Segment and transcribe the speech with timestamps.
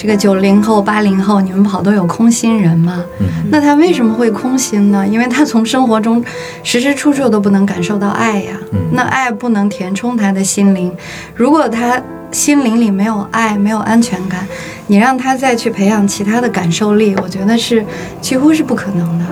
[0.00, 3.04] 这个九零后、八零后，你们跑都有空心人嘛？
[3.50, 5.06] 那他为什么会空心呢？
[5.06, 6.24] 因为他从生活中
[6.62, 8.52] 时时处处都不能感受到爱呀。
[8.92, 10.90] 那爱不能填充他的心灵，
[11.34, 12.00] 如果他
[12.32, 14.48] 心灵里没有爱、没有安全感，
[14.86, 17.84] 你让他再去培养其他的感受力，我觉得是
[18.22, 19.24] 几乎是不可能的。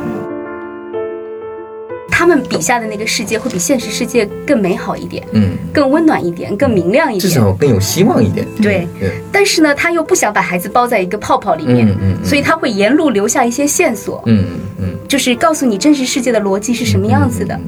[2.29, 8.47] 他们笔下的那个世界会比现实世界更美好一点，嗯，更温暖一点，更明亮一点，至少更有希望一点。
[8.61, 8.87] 对，
[9.33, 14.45] 但是呢，他又不想把孩子包在一个泡泡里面，嗯嗯，所以他会沿路留下一些线索，嗯
[14.79, 17.59] 嗯，就是告诉你真实世界的逻辑是什么样子的。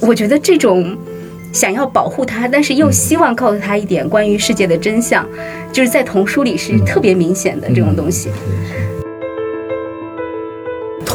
[0.00, 0.96] 我觉得这种
[1.52, 5.26] 想要保护他，但是又希望告诉他一点关于世界的真相，
[5.70, 8.30] 就是在童书里是特别明显的这种东西。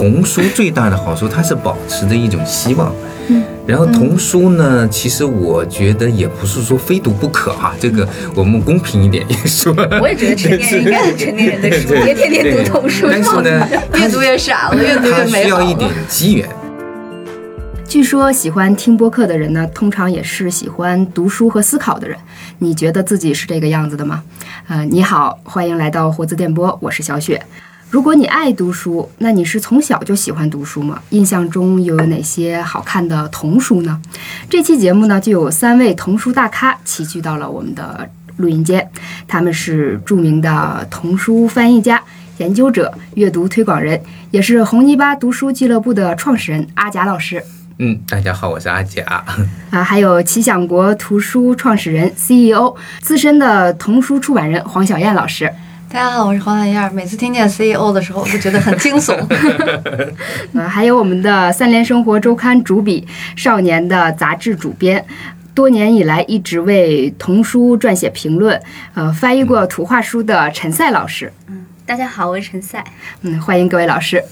[0.04, 2.94] 童书最大的好处，它是保持着一种希望。
[3.30, 7.74] 嗯，然后童书呢，其实我觉得也不是说非读不可哈。
[7.80, 9.74] 这个我们公平一点也说。
[10.02, 13.08] 我也觉得成年人应该读成年人的书，别天天读童书。
[13.10, 15.62] 但是呢，越读越傻了，越读越美好。
[15.62, 16.50] 需要一点机缘。
[17.88, 22.18] 据说喜欢听播客的人呢，通常也是喜欢读书和思考的人。
[22.60, 24.22] 你觉得自己是这个样子的吗？
[24.68, 27.42] 呃，你好，欢迎来到活字电波，我是小雪。
[27.94, 31.00] 如果你爱读书，那你是从小就喜欢读书吗？
[31.12, 34.02] 印象中又有哪些好看的童书呢？
[34.50, 38.90] 这期节目呢，就有三位童书大咖齐聚到了我们的录音间，
[39.28, 42.02] 他们是著名的童书翻译家、
[42.40, 47.44] 研究者、阅读推广人，也是红泥巴读书俱乐部的创始人阿贾老师。
[47.78, 49.04] 嗯，大家好，我是阿贾。
[49.70, 55.54] 啊，还有奇想国图书创始人、CEO、资深的童书出版人黄小燕老师。
[55.94, 56.92] 大家好，我是黄小燕。
[56.92, 59.16] 每次听见 CEO 的时候，我都觉得很惊悚。
[60.56, 65.06] 呃，还有我们的三联生活周刊主笔、少年的杂志主编，
[65.54, 68.60] 多年以来一直为童书撰写评论，
[68.96, 71.32] 呃，翻译过图画书的陈赛老师。
[71.48, 71.63] 嗯。
[71.86, 72.82] 大家好，我是陈赛。
[73.24, 74.24] 嗯，欢迎各位老师。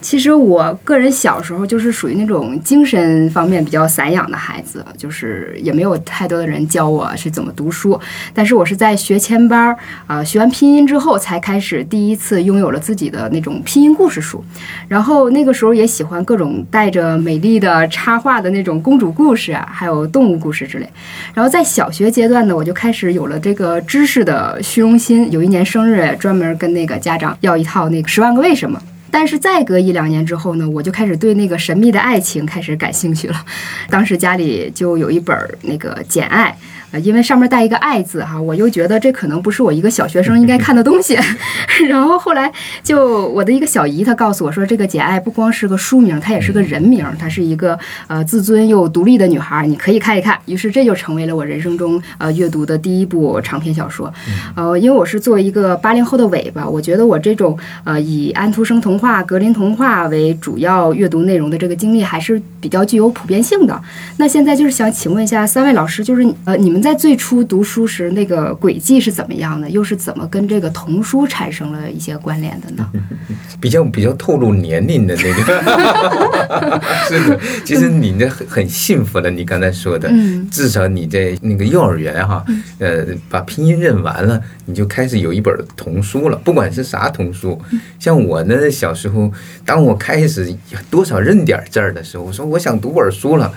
[0.00, 8.00] 其实我个人小时候就是属于那种精神方面比较散养的孩子，就是也没有太多的人教我是怎么读书。
[8.32, 9.76] 但是我是在学前班儿
[10.06, 14.42] 啊，学完拼音之后，才开始第一次拥有了自己的那种拼音故事书。
[14.88, 20.88] 然后那个时候也喜欢各种带着美丽的插画的那种公主故事啊，还有动物故事之类。
[21.34, 25.30] 然后在小学阶段呢，我就开始有了这个知识的虚荣心。
[25.30, 28.78] 有一年生日，专门跟那个家长要一套那个《十万个为什么》，
[29.10, 33.44] 但是再隔一两年之后呢，我就开始对那个神秘的爱情开始感兴趣了。
[33.90, 36.56] 当时家里就有一本那个《简爱》。
[36.90, 41.18] 呃，因为上面带一个爱字哈，我又觉得这可能不是我一个小学生应该看的东西。
[41.88, 42.50] 然后后来
[42.82, 50.38] 就我的一个小姨，她告诉我说，这个简爱不光是个书名，它也是个人名，她是一个呃自尊又独立的女孩，你可以看一看。
[50.46, 54.10] 于是这就成为了我人生中呃阅读的第一部长篇小说。
[54.54, 63.78] 呃，因为我是作为一个八零后的尾巴，我觉得我这种呃以安徒生童话、格林童话为主要阅读内容的这个经历还是比较具有普遍性的。
[64.16, 66.77] 那现在就是想请问一下三位老师，就是呃你们。
[66.82, 69.68] 在最初读书时，那个轨迹是怎么样的？
[69.70, 72.88] 又是怎么跟这个童书产生了一些关联的呢？
[73.60, 77.40] 比较比较透露年龄的那个， 是的。
[77.64, 80.10] 其实你那很很幸福的，你刚才说的，
[80.50, 82.44] 至少你在那个幼儿园哈，
[82.78, 86.36] 呃，把拼音认完了，你就开始有一本童书了。
[86.44, 87.60] 不管是啥童书，
[87.98, 89.32] 像我呢，小时候，
[89.64, 90.54] 当我开始
[90.90, 93.52] 多少认点字儿的时候，我说我想读本书了。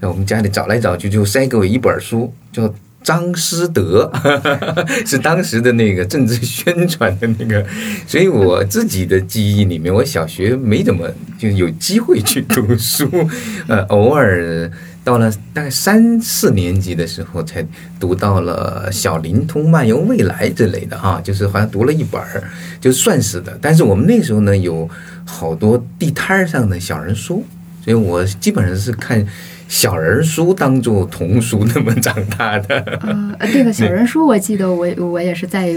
[0.00, 2.72] 在我们家里找来找去，就塞给我一本书，叫
[3.02, 4.10] 张思德，
[5.04, 7.64] 是当时的那个政治宣传的那个。
[8.06, 11.06] 所以我自己的记忆里面，我小学没怎么
[11.38, 13.06] 就有机会去读书，
[13.68, 14.70] 呃，偶尔
[15.04, 17.66] 到了大概三四年级的时候，才
[18.00, 22.22] 读到了《小灵通漫游未来》之类的啊，就是好像读了一本，
[22.80, 23.58] 就算是的。
[23.60, 24.88] 但是我们那时候呢，有
[25.26, 27.44] 好多地摊上的小人书，
[27.84, 29.26] 所以我基本上是看。
[29.66, 32.78] 小人书当做童书那么长大的，
[33.38, 35.74] 呃，对了小人书我记得我我也是在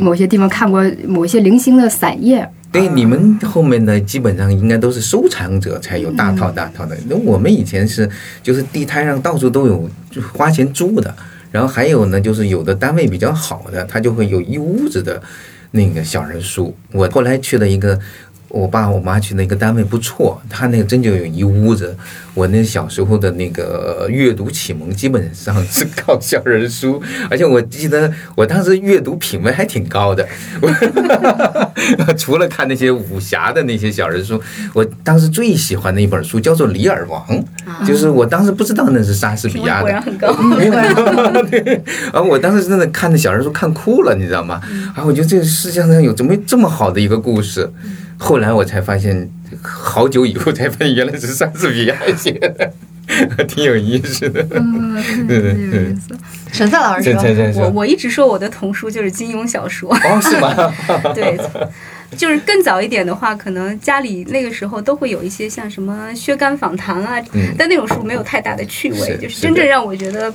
[0.00, 2.48] 某些地方看过某些零星的散页。
[2.70, 8.08] 对，你们后面的基本上应该都是收藏者才有大套大套的，那我们以前是
[8.42, 11.14] 就是地摊上到处都有，就花钱租的。
[11.50, 15.20] 然后还有呢，就是有的单位比较好的，他就会有一屋子的
[15.70, 16.76] 那个小人书。
[16.92, 17.98] 我后来去了一个。
[18.56, 21.94] 我爸我妈去那个单位不错，他那个真就有一屋子。
[22.32, 30.26] 我那小时候的那个阅读启蒙基本上是靠小人书，而且我记得我当时阅读品味还挺高的。
[32.18, 34.40] 除了看那些武侠的那些小人书，
[34.74, 37.24] 我当时最喜欢的一本书叫做《李尔王》，
[37.86, 39.82] 就是我当时不知道那是莎士比亚的。
[39.82, 40.28] 果然很高。
[42.12, 44.60] 啊，我当时真的看那小人书看哭了，你知道吗？
[44.94, 47.70] 啊，我觉得这个世界上有怎么这么好的一个故事？
[48.18, 49.30] 后来我才发现，
[49.62, 52.72] 好久以后才发现原来是莎士比亚写的，
[53.44, 54.44] 挺有意思的。
[54.54, 55.94] 嗯，对对对。
[56.52, 57.12] 陈赛老师
[57.52, 59.94] 说，我我一直说我的童书就是金庸小说。
[59.94, 60.72] 哦，是吗？
[61.14, 61.38] 对，
[62.16, 67.22] 就是更早一点的话，可能家里那个时候都会有一些像什么《薛干访谈》啊，
[67.58, 70.32] 但那种书没有太大的趣味，就是真正让我觉得。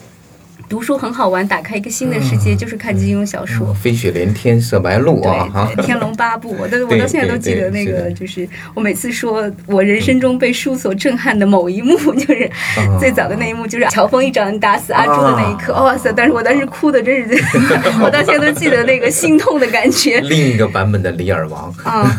[0.71, 12.49] 读书很好玩，打开一个新的世界，就是看金庸小说，飞雪连天射白鹿啊，对，天龙八部，我都 我到现在都记得那个，就是我每次说我人生中被书所震撼的某一幕， 就是
[12.97, 16.09] 最早的那一幕，就是乔峰一掌打死阿朱的那一刻，哇塞！
[16.15, 17.43] 但是我当时哭的真是，
[18.01, 20.21] 我到现在都记得那个心痛的感觉。
[20.21, 22.09] 另一个版本的李尔王啊，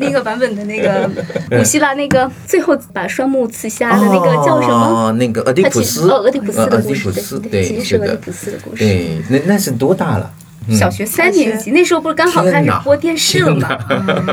[0.00, 1.08] 另一个版本的那个
[1.56, 5.12] 古希腊那个最后把双目刺瞎的那个叫什么？
[5.12, 7.43] 那个俄狄浦斯，俄狄浦斯的故事。
[7.50, 8.16] 对，是的，
[8.76, 10.32] 对，那那是多大了？
[10.72, 13.78] 小学三年级，那时候不是刚好开始播电视了吗？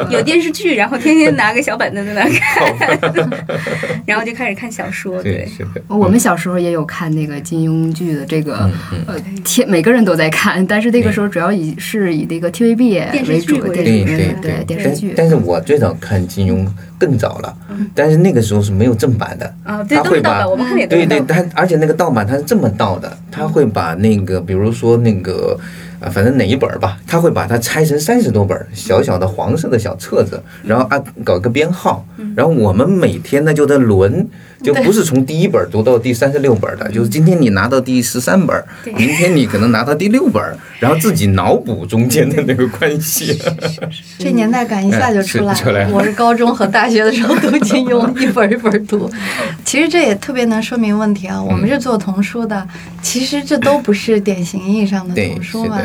[0.09, 3.29] 有电视剧，然后天天拿个小板凳在那看，
[4.05, 5.21] 然后就开始看小说。
[5.21, 5.47] 对，
[5.87, 8.69] 我们小时候也有看那个金庸剧的这个，
[9.07, 15.13] 呃，天，每个人都在看，但是那个时候主要以是以那个 TVB 为主，对对对，电视剧。
[15.15, 16.65] 但是我最早看金庸
[16.97, 17.57] 更早了，
[17.93, 19.53] 但是那个时候是没有正版的。
[19.63, 25.59] 啊，对，都是盗版，我们看也对对，他而且那个盗版他是这么盗的，他会把那个，比如说那个。
[26.01, 32.06] 啊，反正哪一本吧，他会把它拆成三十多本小小的黄色的小册子，然后按搞个编号，
[32.36, 34.27] 然后我们每天呢就在轮。
[34.63, 38.63] 就不是从第一本读到第三十六本的，就是今天你拿到第十三本，
[38.95, 40.41] 明天你可能拿到第六本，
[40.79, 43.41] 然后自己脑补中间的那个关系。
[44.19, 45.89] 这年代感一下就出来了。
[45.91, 49.09] 我是高中和大学的时候读金庸，一本一本读。
[49.65, 51.41] 其实这也特别能说明问题啊。
[51.41, 52.67] 我们是做童书的，
[53.01, 55.81] 其实这都不是典型意义上的童书嘛。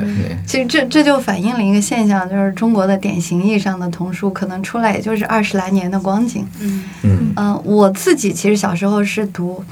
[0.47, 6.47] 其实这这就反映了一个现象，就是中国的典型意义上的童书可能出来也就是二十来年的光景。
[6.61, 6.83] 嗯
[7.35, 8.66] 嗯，我自己其实想。
[8.67, 9.65] 小时候是读，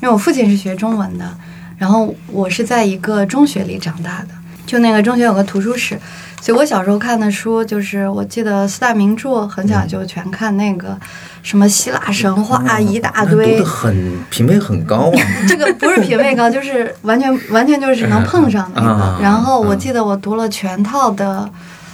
[0.00, 1.36] 因为我父亲是学中文的，
[1.76, 4.28] 然后我是在一个中学里长大的，
[4.64, 6.00] 就那个中学有个图书室，
[6.40, 10.98] 所以我小时候看的书就是，我记得四大名著，很小就全看那个
[11.42, 15.20] 什么希腊神话一大堆，很品味很高啊。
[15.46, 19.22] 这个不是品味高，就是完全完全就是能碰上的那 个。
[19.22, 21.46] 然后我记得我读了全套的。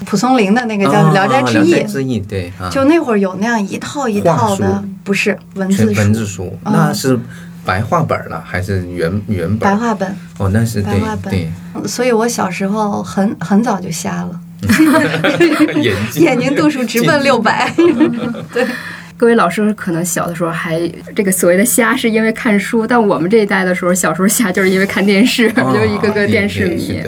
[0.04, 7.18] 蒲松龄的那个叫《聊斋志异》，对，就那会儿有那样一套一套的，不是文字文字书，那是
[7.64, 9.58] 白话本了还是原原本？
[9.58, 10.16] 白话本。
[10.38, 11.88] 哦，那是白话本。
[11.88, 14.40] 所以我小时候很很早就瞎了，
[15.82, 16.22] 眼睛。
[16.24, 17.72] 眼睛度数直奔六百，
[18.52, 18.66] 对。
[19.16, 20.80] 各位老师可能小的时候还
[21.14, 27.00] 这个所谓的瞎是因为看书，但我们这一代的时候，小时候瞎就是因为看电视， 就一个个电视迷。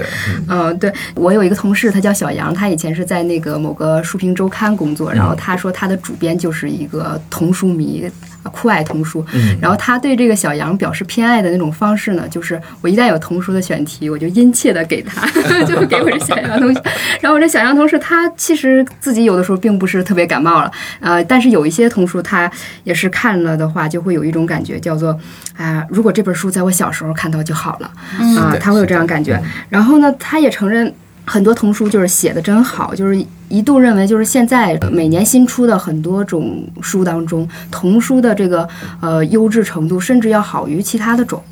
[0.49, 8.11] 嗯，对我有一个同事，他叫小杨，他以前是在那个某个书评周刊工作，然后他说他的主编就是一个童书迷。
[8.52, 9.26] 酷爱童书，
[9.61, 15.26] 然后他对这个小杨表示偏爱的那种方式呢，就是我一旦有童书的选题，我就殷切的给他，
[15.67, 16.81] 就给我这小杨同学。
[17.20, 20.70] 然后我这小杨同事他其实自己有的时候并不是特别感冒了，
[21.00, 22.51] 呃，但是有一些童书他
[22.85, 25.19] 也是看了的话，就会有一种感觉叫做
[25.57, 27.91] 啊，如果这本书在我小时候看到就好了
[28.39, 29.43] 啊，他会有这样感觉。
[29.71, 30.93] 然后呢，他也承认。
[31.29, 38.69] 很多童书就是写的真好，就是一度认为就是现在每年新出的很多种书当中，童书的这个
[39.00, 41.43] 呃优质程度甚至要好于其他的种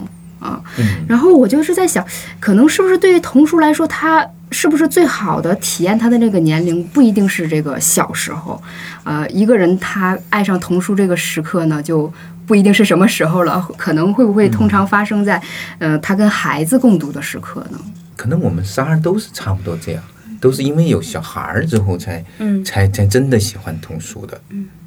[0.44, 0.62] 啊。
[1.08, 2.04] 然后我就是在想，
[2.38, 8.62] 可能是不是对于童书来说，他是不是最好的体验他的那个年龄不一定是这个小时候，
[9.02, 12.12] 呃，一个人他爱上童书这个时刻呢，就
[12.46, 15.42] 不一定是什么时候了，可能会不会通常发生在
[15.78, 17.78] 呃他跟孩子共读的时刻呢？
[18.16, 20.02] 可能我们仨儿都是差不多这样，
[20.40, 22.24] 都是因为有小孩儿之后才，
[22.64, 24.40] 才才真的喜欢童书的，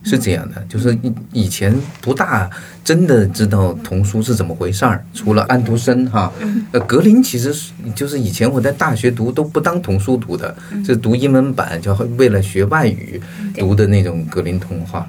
[0.07, 0.65] 是这样的。
[0.67, 2.49] 就是以以前不大
[2.83, 6.31] 真的知道童书是怎么回事儿，除了安徒生哈，
[6.71, 13.21] 呃，格林其实是就是以前我在大学读都不当童书读的，是读英文版，就为了学外语
[13.55, 15.07] 读的那种格林童话。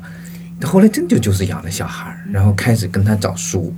[0.65, 3.73] 后来真就就是养了小孩儿，然后开始跟他找书，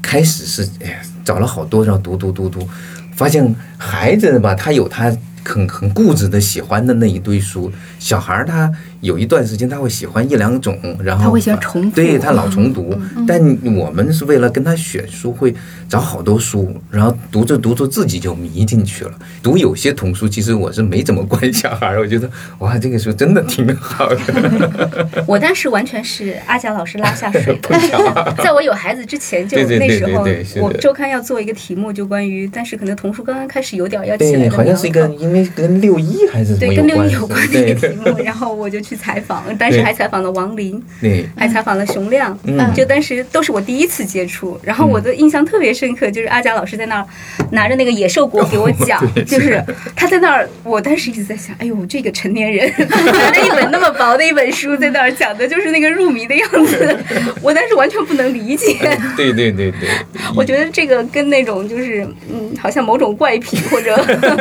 [0.00, 2.68] 开始是哎呀找了好多，然后读读读读。
[3.16, 5.12] 发现孩子吧，他有他
[5.44, 12.98] 很很固执的喜欢的那一堆书，小孩儿他有一段时间他会喜欢一两种，然后他会喜欢重读，对他老重读。
[13.26, 13.40] 但
[13.76, 15.54] 我们是为了跟他选书，会
[15.88, 19.12] 找好多书，然后读着读着自己就迷进去了。
[19.42, 25.08] 读有些童书，其实我是没怎么管小孩，我觉得哇，这个书真的挺好的。
[25.26, 27.50] 我当时完全是阿贾老师拉下水。
[27.62, 30.24] 的， 在我有孩子之前就那时候，
[30.62, 47.06] 我周刊要做一个题目，就关于，但是可能童书刚刚开始有点要起来的，好像是一个因为跟六一还是对跟六一有关的一个题目，然后我就去采访，当时还采访了王林，对，还采访了熊亮，嗯，就当时都是我第一次接触，然后我的印象特别深刻，就是阿贾老师在那儿
[47.50, 49.62] 拿着那个野兽国给我讲，就是
[49.94, 56.98] 他在那儿，我当时一直在想，哎呦，这个成年人拿着一本那么薄的一本书在那儿讲的就是那个入迷的样子，
[57.42, 58.76] 我当时完全不能理解。
[59.16, 59.88] 对对对对，
[60.36, 63.96] 我觉得这个跟那种就是嗯，好像某种怪癖或者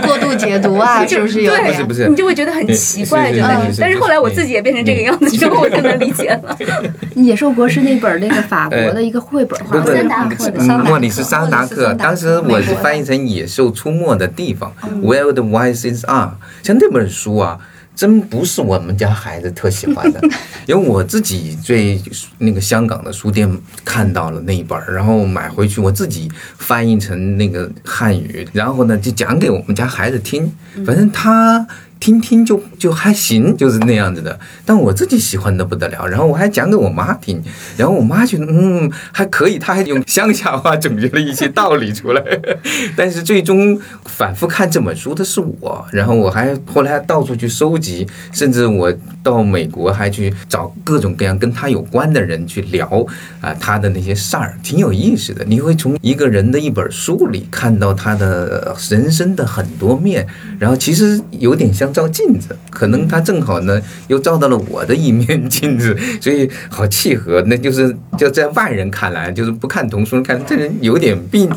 [0.05, 1.53] 过度解读啊， 是不是有？
[1.53, 3.39] 不是不是，你就会觉得很奇怪，就
[3.79, 6.58] 但是后来我自己也变成这个样子之后，我就能理解了。
[7.15, 16.31] 野兽国是那本那个法国的一个绘本，画，桑达克的莫里斯桑达克，当时我是翻译成《野兽出没的地方》，Where the Voices Are，
[16.63, 17.60] 像那本书啊。
[17.96, 20.22] 真不是我们家孩子特喜欢的，
[20.65, 21.75] 因为我自己在
[22.38, 23.46] 那个香港的书店
[23.84, 30.50] 看到了那一本，然后买回去，我自己翻译成那个汉语，然后呢就讲给我们家孩子听，
[30.86, 31.67] 反正他。
[31.99, 34.39] 听听就就还行，就是那样子的。
[34.65, 37.41] 但我自己喜欢的不得了，然后我还讲给我妈听，
[37.75, 42.23] 然后我妈觉得嗯还可以，她还用乡下话总结了一些道理出来。
[42.95, 53.05] 但是最终反复看这本书的是我，然后我还后来到处去收集，甚至我到美国还去找各种各样跟他有关的人去聊
[53.41, 55.43] 啊他的那些事儿，挺有意思的。
[55.43, 60.25] 你会从一个人的一本书里看到他的人生的很多面，
[60.57, 61.88] 然后其实有点像。
[61.89, 67.41] 照镜子，可能他正好呢，又照到了我的一面镜子， 所以好契合。
[67.48, 71.50] 那就是就在外人看来，就是不看童书，看这人有点病。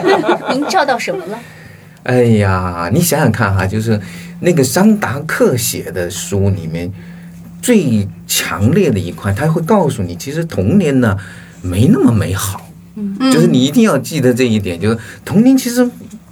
[0.52, 1.38] 您照到什么了？
[2.04, 4.00] 哎呀，你想想看哈，就是
[4.40, 6.90] 那个桑达克写的书里面
[7.60, 11.16] 最强烈的一块，他会告诉你，其实童年呢
[11.62, 12.70] 没那么美好。
[12.94, 15.88] 嗯，就是你一定要记得这一点，就是童年其实。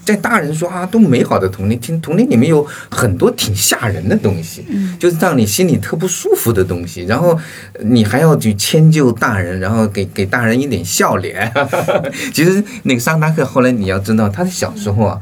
[0.08, 4.64] 在大人说啊，都美好的童年，听童年里面有很多挺吓人的东西，
[4.98, 7.38] 就是让你心里特不舒服的东西，然后
[7.80, 11.52] 你还要去迁就大人，然后给给大人一点笑脸。
[12.32, 15.20] 其实那个桑达克后来你要知道，他的小时候啊，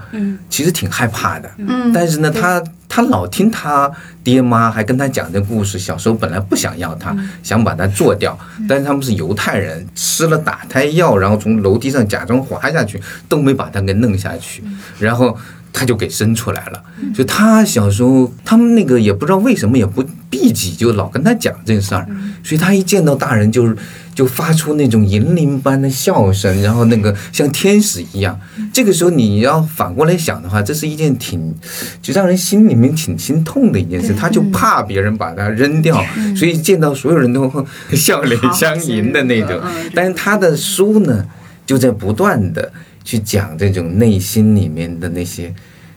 [0.49, 1.51] 其实挺害怕的，
[1.93, 2.63] 但是呢，他。
[2.89, 3.91] 他老听他
[4.23, 8.39] 爹妈还跟他讲这故事，小时候本来不想要他，想把他做掉，
[8.69, 14.63] 但是他们是犹太人，吃了打胎药，然后从楼梯上假装滑下去，都没把他给弄下去，
[14.99, 15.37] 然后。
[15.79, 16.83] 他就给生出来了，
[17.15, 20.03] 就他小时候，他们那个也不知道为什么也不
[20.37, 22.07] 避忌，就老跟他讲这事儿，
[22.45, 23.75] 所以他一见到大人就是
[24.15, 28.39] 就发出那种银铃般的笑声，然后那个像天使一样。
[28.71, 31.55] 这个时候你要反过来想的话，这是一件挺
[32.03, 34.13] 就让人心里面挺心痛的一件事。
[34.13, 36.05] 他就怕别人把他扔掉，
[36.37, 37.51] 所以见到所有人都
[37.93, 39.59] 笑脸相迎的那种。
[39.95, 41.25] 但是他的书呢，
[41.65, 42.71] 就在不断的。
[43.07, 45.55] 去讲这种内心里面的那些，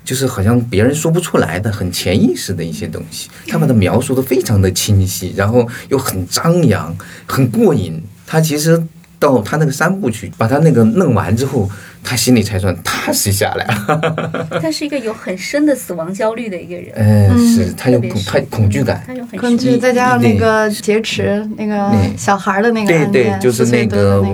[0.09, 6.95] 就是好像别人说不出来的很潜意识的一些东西，他把它描述的非常的清晰，然后又很张扬，
[7.27, 8.01] 很过瘾。
[8.25, 8.83] 他其实
[9.19, 11.69] 到他那个三部曲，把他那个弄完之后，
[12.03, 13.67] 他心里才算踏实下来。
[14.59, 16.91] 他是一个有很深的死亡焦虑的一个人。
[16.95, 24.25] 嗯，是他有恐，他恐惧感，他有恐惧，再加上那个劫持那个小孩的那个对对，就是那个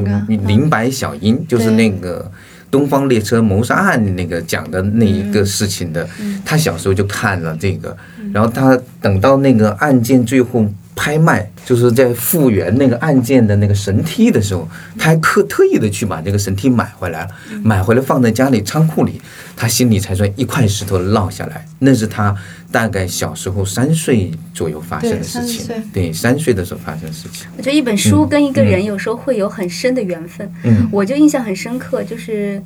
[0.48, 2.32] 林白小樱，就是那个。
[2.76, 6.06] 东方列车谋杀案那个讲的那一个事情的，
[6.44, 7.96] 他小时候就看了这个，
[8.34, 10.66] 然后他等到那个案件最后
[10.96, 17.30] 拍卖，就是在复原那个案件的那个神梯的时候，他还特特意的去把这个神梯买回来了，
[17.62, 19.22] 买回来放在家里仓库里，
[19.58, 21.66] 他心里才算一块石头落下来。
[21.80, 22.34] 那是他
[22.72, 27.46] 大概小时候三岁左右发生的事情，对，三岁的时候发生的事情。
[27.58, 30.50] 我觉得一本书跟一个人有时候会有很深的缘分。
[30.64, 32.62] 嗯，我就印象很深刻，就是，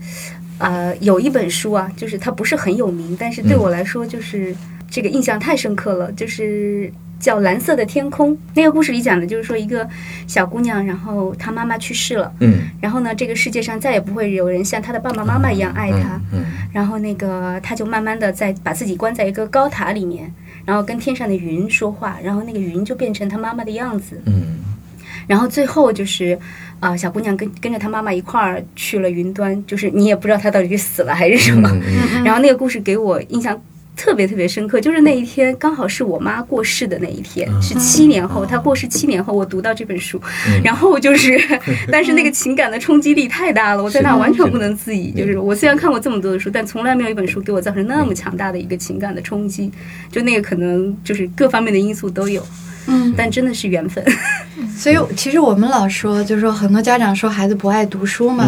[0.60, 4.56] 呃，有一本书啊，就是它不是很有名，但是对我来说就是
[4.90, 6.94] 这个印象太深刻了，就是。
[7.20, 9.88] 叫《蓝色的天空》那个故事里讲的就是说一个
[10.26, 20.34] 小姑娘，然后她妈妈去世了，嗯，然后呢，这个世界上再也不会有人像她的爸爸妈妈一样爱她，嗯，然后那个她就慢慢的在把自己关在一个高塔里面，
[20.66, 24.60] 然后跟天上的云说话，然后那个云就变成她妈妈的样子，嗯，
[25.28, 26.40] 然后最后就是
[26.80, 31.70] 啊，小姑娘跟跟着她妈妈一块儿去了云端，就是你也不知道她到底是死了还是什么，
[32.24, 33.62] 然后那个故事给我印象。
[34.00, 40.20] 特别特别深刻，就是那一天刚好是我妈过世的那一天，是七年后，她过世七年后，我读到这本书，
[40.64, 41.38] 然后就是，
[41.92, 45.12] 但是那个情感的冲击力太大了，我在那完全不能自已。
[45.12, 49.70] 就是我虽然看过这么多的书，但从来没有一本书给我造成那么强大的一个情感的冲击，
[50.10, 52.42] 就那个可能就是各方面的因素都有。
[52.88, 54.04] 嗯，但真的是缘分，
[54.78, 58.46] 所以其实我们老说，就是说很多家长说孩子不爱读书嘛，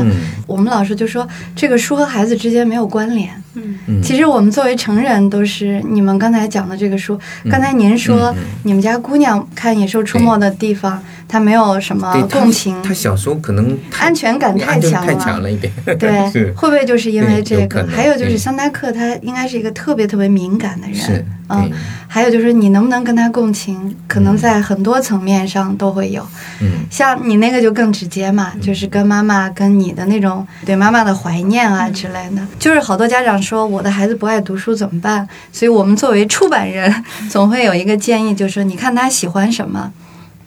[0.47, 3.29] 我们老师就说这个书和孩子之间没有关联。
[3.53, 7.19] 嗯，其实我们作为成人都是你们刚才讲的这个书，
[7.49, 8.33] 刚才您说
[8.63, 15.71] 你们家姑娘看《野兽出没》的地方，她没有什么共情，她小时候可能安全感太强了，太强了一点。
[15.99, 16.09] 对，
[16.55, 17.85] 会不会就是因为这个？
[17.87, 21.25] 还有就是桑达克，他应该是一个特别特别敏感的人。
[21.49, 21.69] 嗯，
[22.07, 26.25] 还有就是你能不能跟他共情，可能在很多层面上都会有。
[26.61, 32.41] 嗯，像你那个就更直接嘛，就是跟妈妈跟你的那种对妈妈的怀念啊之类的。
[32.57, 35.27] 就是好多家长说我的孩子不爱读书怎么办？
[35.51, 39.91] 所以我们作为出版人， 总会有一个建议，就是你看他喜欢什么，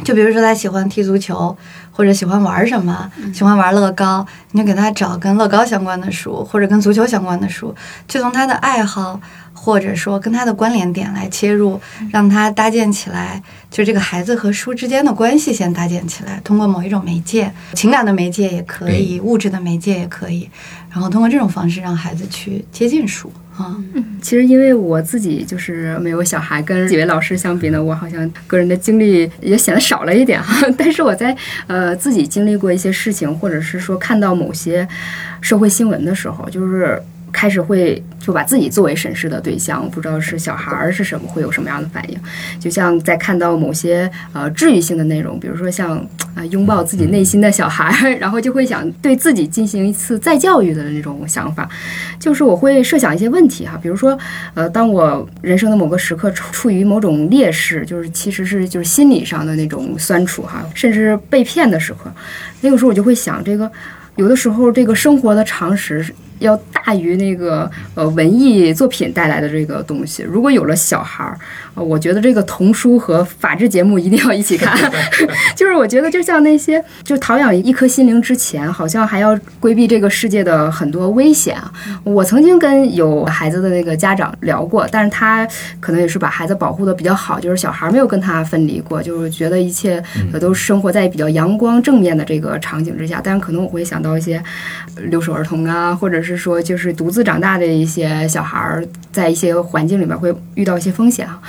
[0.03, 1.57] 就比如说他喜欢踢足球，
[1.97, 7.75] 或者喜欢玩什么，喜欢玩乐高，你就给他找跟乐高相关的书，或者跟足球相关的书，
[8.09, 9.21] 就从他的爱好。
[9.57, 16.39] 或者说跟他的关联点来切入，让他搭建起来，就这个孩子和书之间的关系先搭建起来。
[16.45, 20.51] 通过某一种媒介，情感的媒介也可以，物质的媒介也可以。
[20.95, 23.77] 然后通过这种方式让孩子去接近书啊。
[23.95, 30.67] 嗯，其实因为我自己就是没有小孩，跟几位老师相比呢，我好像个人的经历也显得少了一点哈。
[30.79, 31.37] 但是我在
[31.67, 34.89] 呃自己经历过一些事情，或者是说看到某些
[35.41, 37.03] 社会新闻的时候，就是。
[37.45, 42.19] 开始会就把自己作为审视的对象，不知道是小孩儿是什么，会有什么样的反应？
[42.59, 45.99] 就像在看到某些呃治愈性的内容，比如说像
[46.35, 51.69] 啊拥抱自己内心的小孩，然后就会想对自己进行一次再教育的那种想法。
[52.19, 54.19] 就是我会设想一些问题哈，比如说
[54.55, 62.11] 呃，当我人生的某个时刻处处于某种劣势，就是其实是就是心理上的那种酸楚哈，甚至被骗的时刻，
[62.63, 63.71] 那个时候我就会想，这个
[64.17, 66.03] 有的时候这个生活的常识。
[66.47, 70.23] 要大于那个呃文艺作品带来的这个东西。
[70.23, 71.39] 如果有了小孩儿，
[71.75, 74.79] 我觉得这个童书和法制节目一定要一起看。
[75.57, 81.73] 就是我觉得，就像那些就陶养一颗心灵之前，好像还要规避这个世界的很多危险啊。
[82.05, 85.47] 我曾经跟有孩子的那个家长聊过，但是他
[85.81, 90.03] 可能也是把孩子保护的比较好，就是小孩没有跟他分离过，就是觉得一切
[90.39, 93.21] 都生活在比较阳光正面的这个场景之下。
[93.25, 94.43] 但是可能我会想到一些
[95.09, 96.34] 留守儿童啊，或者是。
[96.37, 101.41] 说就是独自长大的一些小孩儿，在一些环境里面会遇到一些风险啊。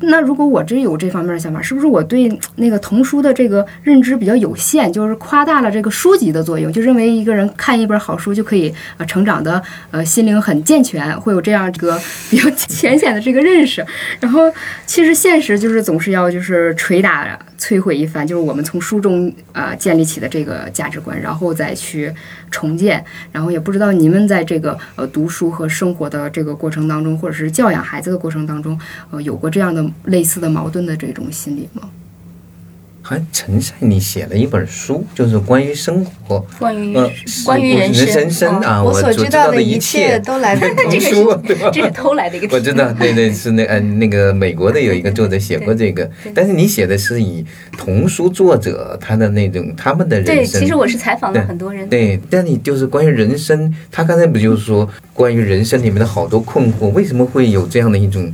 [0.00, 13.86] 那如果我真有这方面的想法，是不是我对那个童书的这个认知比较有限，就是夸大了这个书籍的作用，就认为一个人看一本好书就可以呃成长的呃心灵很健全，会有这样这个比较浅显的这个认识。
[14.20, 14.52] 然后
[14.84, 22.12] 其实现实就是总是要就是捶打摧毁一番，就是我们从书中呃建立起的这个价值观，然后再去
[22.50, 23.02] 重建。
[23.32, 28.78] 然后也不知道你们在这个呃读书和生活的这个过程当中，或者是教养孩子的过程当中，
[29.10, 29.83] 呃有过这样的。
[30.04, 31.88] 类似的矛盾的这种心理吗？
[33.06, 36.96] 好像陈善你写了一本书，就是关于生活，关于
[37.44, 41.38] 关于人生啊，我所知道的一切都来自童书，
[41.70, 42.48] 这是偷来的一个。
[42.56, 47.44] 我知道，对对，是那嗯那个美国的有一个作者写过这个，但是你写的是以
[47.76, 50.36] 童书作者他的那种他们的人生。
[50.36, 51.86] 对，其实我是采访了很多人。
[51.86, 58.32] 对，但你就是关于人生，他刚才不就是说关于人生里面的好多困惑，为什么会有这样的一种？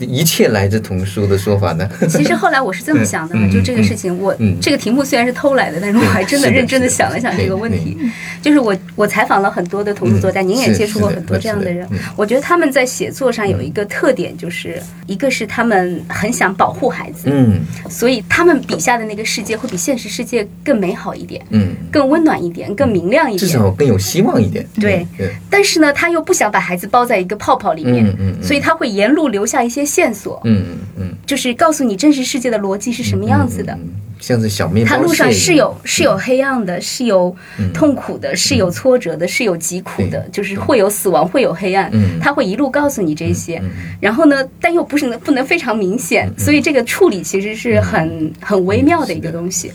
[0.00, 1.88] 一切来自童书的说法呢？
[2.08, 7.96] 其实后来我是这么想的，就这个事情，我这个题目虽然是偷来的，但是我还真的 认真的想了想这个问题。
[8.40, 11.86] 就是我我采访了很多的童书作家，您也接触过很多这样的人，
[12.16, 17.60] 我觉得他们在写作上有一个特点，就是一个是他们很想保护孩子，嗯，
[17.90, 24.66] 所以他们笔下的那个世界会比现实世界更美好一点，嗯，更温暖一点，更明亮一点，至少更有希望一点。
[24.80, 25.06] 对，
[25.50, 29.84] 但是呢，他又不想把孩子包在一个泡泡里面，嗯嗯，所以他会沿路留下一些。
[29.90, 33.76] 线索，嗯嗯嗯，就是告诉你真实世界的逻辑是什么样子的，
[34.20, 34.90] 像是小面包。
[34.90, 37.34] 它路上是有是有黑暗的，是有
[37.74, 41.90] 痛苦的，是有挫折的，是有疾苦的，就是会有死亡，会有黑暗。
[42.20, 43.60] 他会一路告诉你这些，
[44.00, 49.12] 然后呢，但又不是能不能非常明显，所以这个处理其实是很很微妙的。
[49.12, 49.72] 一个东西。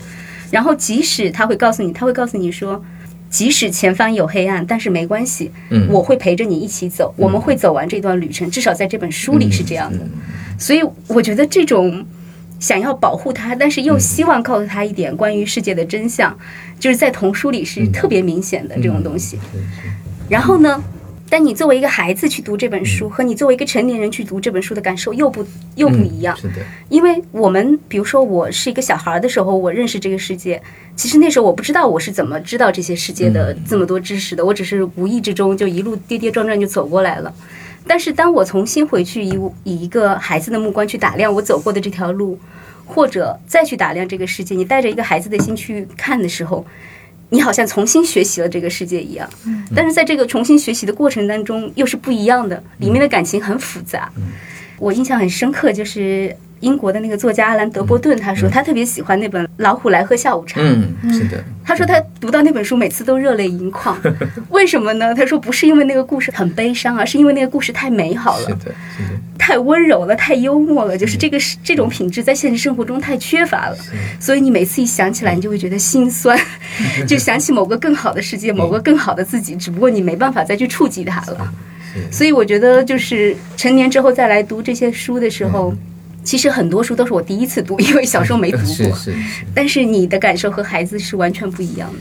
[0.50, 2.82] 然后即使他会告诉你，他会告诉你说。
[3.28, 5.50] 即使前方有黑暗，但是没关系，
[5.88, 8.50] 我会陪着你一起走，我们会走完这段旅程。
[8.50, 9.98] 至少在这本书里是这样的，
[10.58, 12.06] 所以我觉得这种
[12.58, 16.36] 想要保护他，但是又希望告诉他一点关于世界的真相，
[16.78, 19.38] 就是在童书里是特别明显的这种东西。
[20.28, 20.82] 然后呢，
[21.28, 26.36] 但你作为一个孩子去读这本书，和你作为一个成年人去读这本书的感受又不又不一样。
[26.36, 26.54] 是的，
[26.88, 30.62] 因为我们比如说我是一个小孩的时候，我认识这个世界，
[30.94, 37.34] 其实那时候我不知道我是怎么知道这些世界的这么多知识的，我只是无意之中就一路跌跌撞撞就走过来了。
[37.88, 42.38] 但是当我重新回去以以一个孩子的目光去打量我走过的这条路，
[42.84, 46.64] 或者再去打量这个世界，你带着一个孩子的心去看的时候。
[47.30, 49.28] 你好像重新学习了这个世界一样，
[49.74, 54.10] 但是在这个重新学习的过程当中又是不一样的，里面的感情很复杂。
[54.78, 60.60] 我印象很深刻，就是英国的那个作家阿兰·德波顿，他说他特别喜欢那本《老虎来喝下午茶》。
[60.62, 61.42] 嗯，是的。
[61.64, 63.98] 他说他读到那本书，每次都热泪盈眶。
[64.50, 65.14] 为什么呢？
[65.14, 68.48] 他说不是因为那个故事很悲伤，而是因为那个故事太美好了。
[68.48, 69.20] 是的，是的。
[69.46, 73.76] 太温柔了，太幽默了，就是这个这种品质在现实生活中太缺乏了，
[74.18, 76.36] 所以你每次一想起来，你就会觉得心酸，
[77.06, 81.54] 就想起某个更好的世界，某个更好的自己，只不过你没办法再去触及它了。
[82.10, 85.72] 所以我觉得，就是成年之后再来读这些书的时候，
[86.24, 88.66] 其实很多书都是我第一次读，因为小时候没读过。
[88.74, 89.44] 是是是。
[89.54, 91.98] 但是你的感受和孩子是完全不一样的。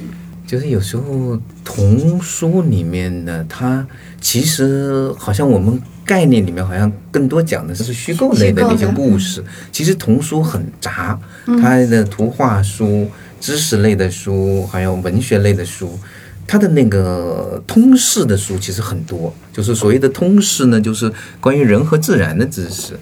[0.47, 3.85] 就是有时候童书里面呢，它
[4.19, 5.79] 其实好像我们。
[6.05, 11.19] 概念里面好像更多讲的是虚构类的那些故事，其实童书很杂，
[11.59, 13.09] 它的图画书、
[13.41, 15.97] 知识类的书，还有文学类的书，
[16.45, 19.33] 它的那个通识的书其实很多。
[19.51, 22.93] 就是所谓的通识呢，就是关于人和自然的知识，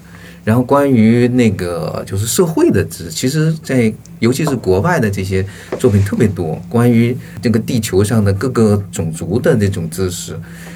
[0.42, 3.10] 然后关于那个就是社会的知识。
[3.10, 5.44] 其实，在尤其是国外的这些
[5.78, 10.34] 作品特别多，关于这个地球上的各个种族的这种知识，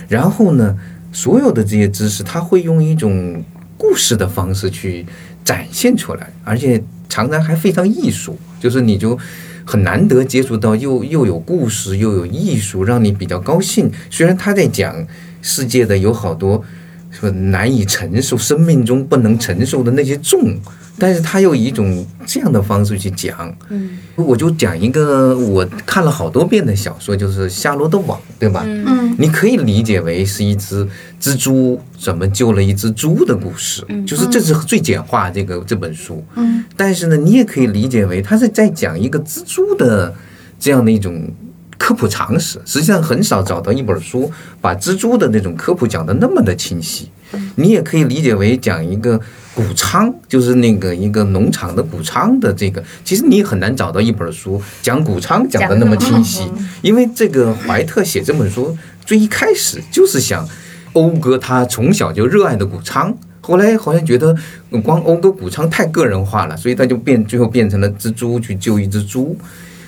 [0.09, 0.77] 然后呢。
[1.21, 3.43] 所有的这些知识，他会用一种
[3.77, 5.05] 故事的方式去
[5.45, 9.19] 展现出来，而且常常还非常艺术，就是你就
[9.65, 13.91] 很难得接触到又又有故事又有艺术，让你比较高兴。
[14.09, 14.95] 虽然他在讲
[15.43, 16.65] 世界的有好多
[17.11, 20.57] 说难以承受，生命中不能承受的那些重。
[21.01, 28.65] 但是他又以一种这样的方式去讲，嗯，我就讲一个我看了好多遍的小说，就是《夏洛的网》，对吧？
[28.67, 30.85] 嗯，你可以理解为是一只
[31.21, 36.25] 蜘蛛怎么救了一只猪的故事，就是这是最简化这个这本书。
[36.37, 40.15] 嗯，但是呢，你也可以理解为它是在讲一个蜘蛛的
[40.59, 41.31] 这样的一种
[41.77, 42.61] 科普常识。
[42.65, 47.11] 实际上很少找到一本书把蜘蛛的那种科普讲的那么的清晰。
[47.57, 49.21] 你也可以理解为讲一个。
[49.55, 56.49] 谷仓就是那个一个农场的谷仓的这个，其实你很难找到一本书讲谷仓讲的那么清晰，
[56.81, 60.49] 因为这个怀特写这本书最一开始就是想
[61.03, 64.35] 讴歌他从小就热爱的谷仓，后来好像觉得
[64.83, 69.37] 光讴歌谷仓太个人化了，所以他就变最后变成了蜘蛛去救一只猪，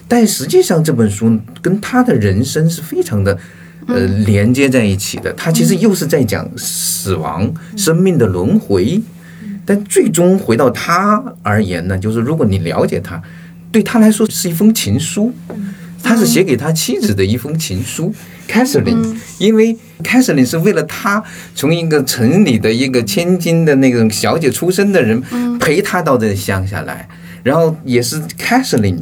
[0.09, 3.39] 但实际上这本书跟他的人生是非常的
[3.87, 9.01] 呃连接在一起的，他其实又是在讲死亡、生命的轮回。
[9.67, 13.23] 但最终回到他而言呢，就是如果你了解他，
[13.71, 15.33] 对他来说是一封情书，
[16.03, 18.13] 他是写给他妻子的一封情书。
[18.51, 21.23] 凯瑟琳，因为 Catherine 是为了他
[21.55, 25.23] 从一个城里的一个千金的那种小姐出身的人，
[25.61, 27.09] 陪他到这乡下来，
[27.45, 28.99] 然后也是 Catherine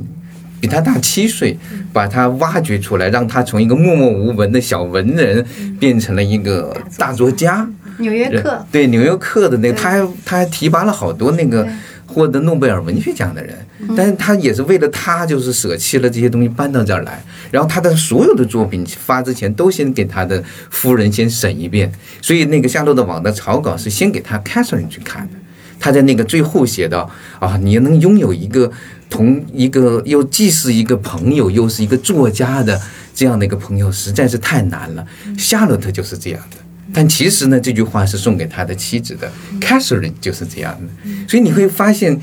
[0.60, 1.56] 比他大七岁，
[1.94, 5.42] 把他挖掘出来，让他从一个默默无闻的小文人
[5.80, 7.66] 变成了一个大作家。
[7.98, 8.66] 纽约客。
[8.70, 11.66] 对纽约客的那个，他还他还提拔了好多那个
[12.08, 13.54] 获得诺贝尔文学奖的人，
[13.94, 21.92] 但是他也是为了他，就是舍弃了这些东西搬到这儿来，然后他的所有的作品发之前都先给他的夫人先审一遍，
[22.22, 25.34] 所以那个夏洛的网的草稿是先给他 Catherine 去看的，
[25.78, 28.72] 他在那个最后写到啊，你能拥有一个
[29.10, 32.80] 同一个又既是一个朋友又是一个作家的
[33.14, 36.56] 这样的一个朋友，实在是太难了，夏洛特就是这样的。
[36.92, 41.10] 但其实呢，这句话是送给他的妻子的，Catherine 就是这样的。
[41.28, 42.18] 所以你会发现，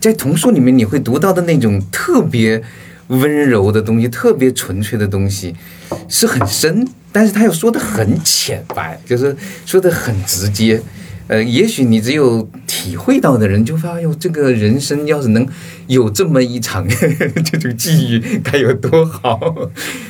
[0.00, 2.62] 在童书里面你会读到的那种特别
[3.08, 5.54] 温柔的东西、特别纯粹的东西，
[6.08, 10.80] 是很深，但是他又说的很浅白，就是说的很直接。
[11.28, 15.46] 呃，也许你只有体会到的人，就发现这个人生要是能
[15.86, 16.86] 有这么一场
[17.44, 19.38] 这种际遇，该有多好。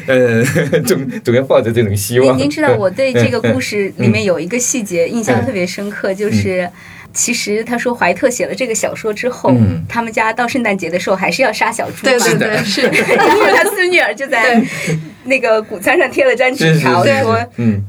[0.06, 0.42] 呃，
[0.86, 2.38] 总总要抱着这种希望。
[2.38, 6.70] 您知道，我对这个故事 里面有一个细节印象特别深刻，就是
[7.12, 9.52] 其实他说怀特写了这个小说之后，
[9.88, 14.62] 他们家到圣诞节的时候还是要杀小猪嘛，对对是，因为他孙女儿就在。
[15.28, 17.38] 那个谷仓上贴了张纸条，说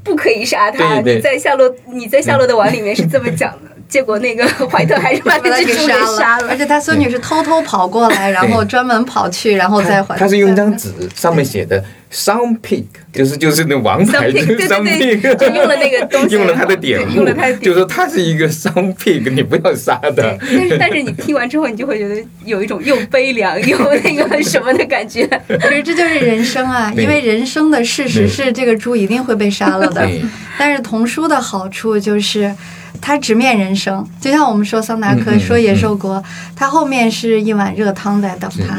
[0.03, 1.01] 不可以杀他。
[1.01, 3.69] 你在夏洛，你在夏洛的网里面是这么讲的。
[3.89, 10.15] 结果那个怀特还是把他给杀了，而且他孙女是偷偷跑过来，然后专门跑去，然后再还。
[10.15, 20.37] 他是用一张纸，上面写的 Some pig 就是就是那王牌，Some pig，就用了那个东西，用了他的典故，用了他的，就说他是一个 Some pig，你不要杀的。
[20.39, 25.27] 但是但是你听完之后，你就会觉得有一种又悲凉又那个什么的感觉。
[25.47, 30.09] 可是这就是人生啊，因为人生的事实是这个猪一定会被杀了的。
[30.57, 32.53] 但是童书的好处就是。
[33.01, 36.23] 他直面人生，就像我们说桑达克说野兽国，
[36.55, 38.77] 他后面是一碗热汤在等他。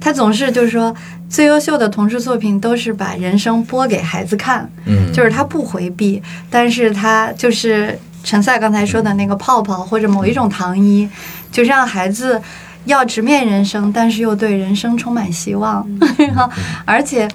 [0.00, 0.94] 他总是就是说，
[1.28, 4.68] 最优秀的童书作品都是把人生播给孩子看，
[5.12, 11.08] 就是他不回避，但是他就是陈赛刚才说的那个泡泡或者某一种糖衣，
[11.52, 12.40] 就让孩子
[12.86, 15.86] 要直面人生，但是又对人生充满希望，
[16.84, 17.28] 而且。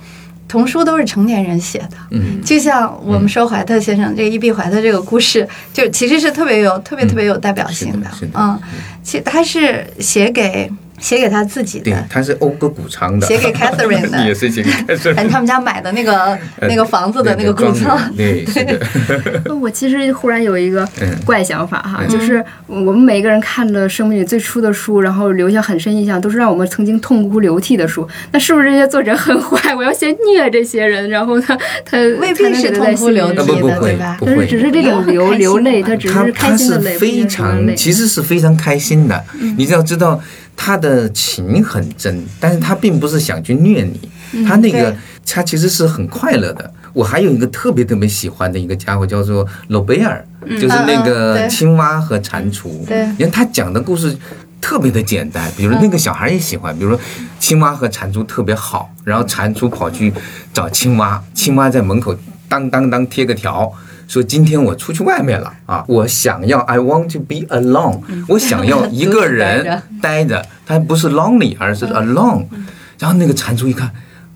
[0.47, 8.59] 童书都是成年人写的，嗯，就像我们说怀特先生这个伊壁怀特这个故事，就其实是特别有、特别特别有代表性的，嗯，
[9.03, 10.71] 其实他是写给。
[10.97, 13.27] 写给他自己的，对，他是讴歌谷仓的。
[13.27, 15.27] 写给 Catherine 的， 也是写给 Catherine。
[15.29, 18.79] 他们家买的那个那个房子的那个谷仓，对对。
[19.53, 20.87] 我其实忽然有一个
[21.25, 28.07] 怪想法哈，就是我们每一个人看了生命里最初的书，然后留下很深印象，都是让我们曾经痛哭流涕的书。
[28.31, 29.75] 那是不是这些作者很坏？
[29.75, 34.17] 我要先虐这些人，然后他他 未必是痛哭流涕的，对吧？
[34.25, 39.23] 但是只是这种流流泪，他只是开心的泪，非常其实是非常开心的。
[39.57, 40.21] 你只要知道。
[40.55, 46.73] 他的情很真，但是他并不是想去虐你，他那个他其实是很快乐的。
[46.93, 50.25] 我还有一个特别特别喜欢的一个家伙，叫做罗贝尔，
[50.59, 52.85] 就是那个青蛙和蟾蜍。
[52.85, 54.15] 对，你看他讲的故事
[54.61, 56.99] 特别的简单，比如那个小孩也喜欢，比如说
[57.37, 60.13] 青蛙和蟾蜍特别好，然后蟾蜍跑去
[60.53, 63.71] 找青蛙，青蛙在门口当当当贴个条。
[64.07, 65.83] 说今天我出去外面了啊！
[65.87, 68.01] 我想要，I want to be alone。
[68.27, 72.45] 我想要 一个人待着，他不是 lonely，而是 alone。
[72.99, 73.91] 然后那个蟾蜍一看，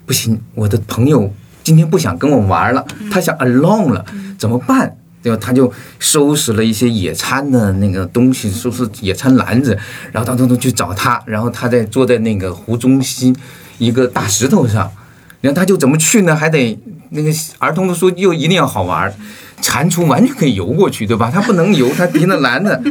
[0.05, 1.31] 不行，我的朋友
[1.63, 4.05] 今天不想跟我玩了，他想 alone 了，
[4.37, 4.95] 怎么办？
[5.21, 5.37] 对吧？
[5.41, 9.77] 他就收拾了一些野餐的那个东西，收拾野餐篮子，
[10.11, 11.21] 然后当当当去找他。
[11.25, 13.35] 然后他在坐在那个湖中心
[13.77, 14.89] 一个大石头上，
[15.41, 16.33] 然后他就怎么去呢？
[16.35, 16.79] 还得
[17.09, 19.13] 那个儿童的书又一定要好玩。
[19.61, 21.29] 蟾蜍完全可以游过去，对吧？
[21.33, 22.81] 它不能游， 它提着篮子，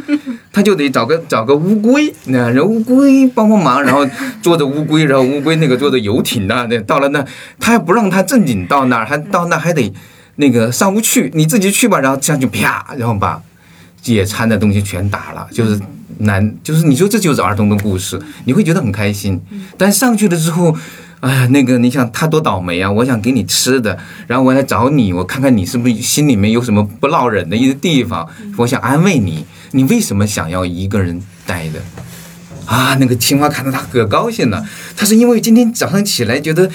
[0.53, 4.07] 它就得找个找个乌龟，那人乌龟帮帮忙，然后
[4.43, 7.25] 坐着乌龟，然后乌龟那个坐着游艇呢，那到了那，
[7.59, 9.93] 他还不让他正经到那儿，还到那还得
[10.37, 13.41] 那个上不去，你自己去吧，然后这样就啪，然后把
[14.05, 15.81] 野餐的东西全打了，就是
[16.19, 19.41] 难，就是你说这就是儿童的故事，你会觉得很开心，
[19.77, 20.77] 但上去了之后。
[21.21, 22.91] 哎呀，那个，你想他多倒霉啊！
[22.91, 28.29] 我想给你吃的，然后我来找你，我看看你是不是心里面有什么不落忍的一个地方，
[28.59, 29.45] 我想安慰你。
[29.73, 31.81] 你为什么想要一个人待着？
[32.67, 34.65] 啊，那个青蛙看到他可高兴了，
[34.97, 36.71] 他是因为今天早上起来觉得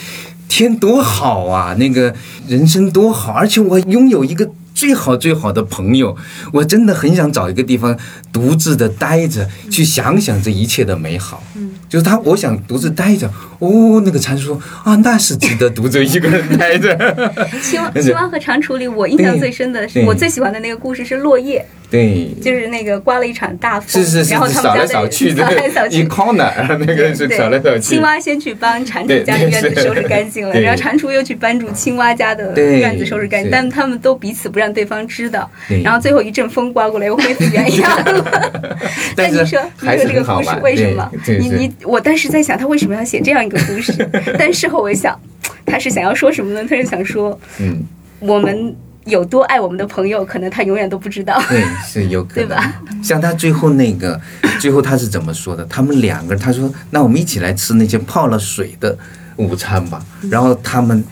[0.49, 2.13] 天多好啊，那个
[2.47, 6.15] 人生多好，而且我拥有一个最好最好的朋友，
[6.51, 7.97] 我真的很想找一个地方
[8.31, 11.43] 独自的待着，去想想这一切的美好。
[11.55, 13.31] 嗯就是他，我想独自待着。
[13.59, 16.95] 哦，那个蟾蜍说啊，那是值得独自一个人待着。
[17.61, 21.63] 青蛙，青蛙和蟾蜍里，我印象最深的是，我最喜欢的那个故事是落叶。
[21.93, 25.43] 对，就是那个刮了一场大风，是是是，扫来扫去的，
[25.91, 27.81] 一 corner，那个是扫来扫去。
[27.81, 35.47] 青蛙先去帮蟾蜍家的院子收拾干净了，然后蟾蜍又去帮助青蛙家的院子收拾干净，但他们都彼此不让对方知道。
[35.83, 38.79] 然后最后一阵风刮过来，又恢复原样了。
[39.15, 41.11] 但你说，你说这个故事为什么？
[41.27, 43.93] 你你我当时在想，他为什么要写这样一个故事？
[44.39, 45.15] 但事后我想，
[45.63, 46.65] 他是想要说什么呢？
[46.67, 47.83] 他是想说，嗯，
[48.17, 48.75] 我们。
[49.05, 51.41] 有多爱我们的朋友，可能他永远都不知道。
[51.49, 52.81] 对，是有可能，对吧？
[53.03, 54.19] 像他最后那个，
[54.59, 55.65] 最后他是怎么说的？
[55.65, 58.97] 他们两个人，他说：“那我们一起来吃那些泡了水的
[59.37, 61.03] 午餐吧。”然后他们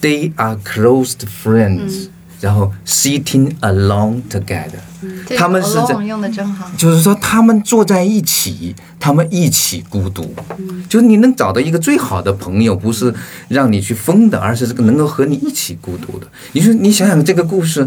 [0.00, 2.08] ，They are close friends。
[2.40, 4.80] 然后 sitting alone together，
[5.34, 8.74] 他们是在用的真好，就是说他们坐在一起，
[9.04, 10.34] 他们一起孤独。
[10.88, 13.12] 就是你能找到一个最好的朋友，不是
[13.48, 16.26] 让你去疯的，而是这个能够和你一起孤独的。
[16.52, 17.86] 你说你想想这个故事，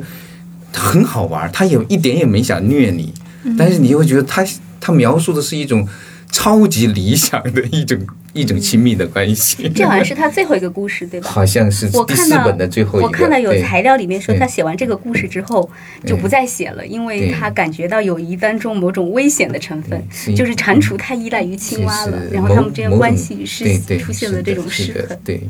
[0.71, 3.11] 很好玩，他也一点也没想虐你，
[3.57, 4.45] 但是你又觉得他
[4.79, 5.87] 他描述的是一种。
[6.31, 7.99] 超级理想的一种
[8.33, 11.29] 一种亲密的关系，这好像是他最后一个故事，对吧？
[11.29, 13.07] 好像是第四本的最后一个。
[13.07, 15.69] 我看到有材料里面说，他写完这个故事之后
[16.05, 20.01] 就不再写了，因为他感觉到友谊当中某种危险的成分，
[20.35, 25.17] 就是蟾蜍太依赖于青蛙了，然后他们之间关系是出现了这种失衡。
[25.23, 25.41] 对，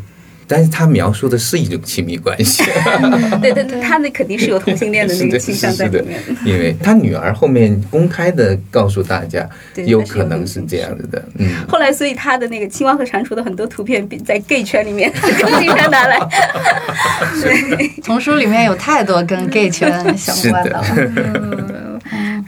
[0.48, 2.64] 但是他描述的是一种亲密关系。
[3.42, 6.20] 对 对对，他那肯定是有同性恋的那个倾向在里面。
[6.46, 9.48] 因为他女儿后面公开的告诉大家，
[9.86, 11.24] 有可能是这样子的。
[11.38, 11.50] 嗯。
[11.68, 15.12] 后来，所以他的那个青蛙和蟾蜍的很多图片在 gay 圈里面
[15.60, 16.18] 经常拿来。
[18.04, 21.98] 童书里面有太多跟 gay 圈相关的了。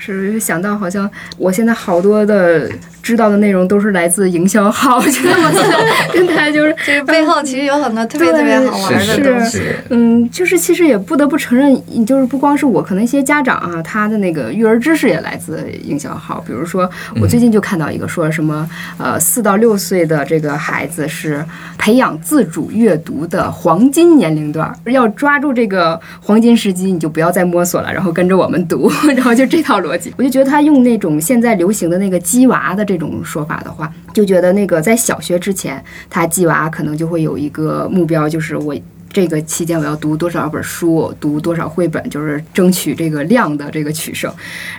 [0.01, 2.71] 是想到好像我现在好多的
[3.09, 9.63] 知道的内容都是来自营销号，我觉得我现在跟他就是 就是背后其实有很多特别 特别好玩的东西。
[9.89, 16.43] 嗯，就是其实也不得不承认，就是不光是我，可能一些家长啊，他的那个育儿知识也来自营销号。
[16.45, 16.87] 比如说，
[17.19, 18.69] 我最近就看到一个说什么，
[18.99, 21.43] 呃，四到六岁的这个孩子是
[21.79, 30.13] 培养自主阅读的黄金年龄段，要抓住这个黄金时机，你就不要再摸索了，然后跟着我们读， 然后就这套逻辑。
[30.17, 38.75] 我就觉得他用那种现在流行的那个“鸡娃”的这种说法的话，就觉得那个在小学之前，他“鸡娃”可能就会有一个目标，就是我。
[39.11, 44.31] 这个期间我要读多少本书，读多少绘本，就是争取这个量的这个取胜。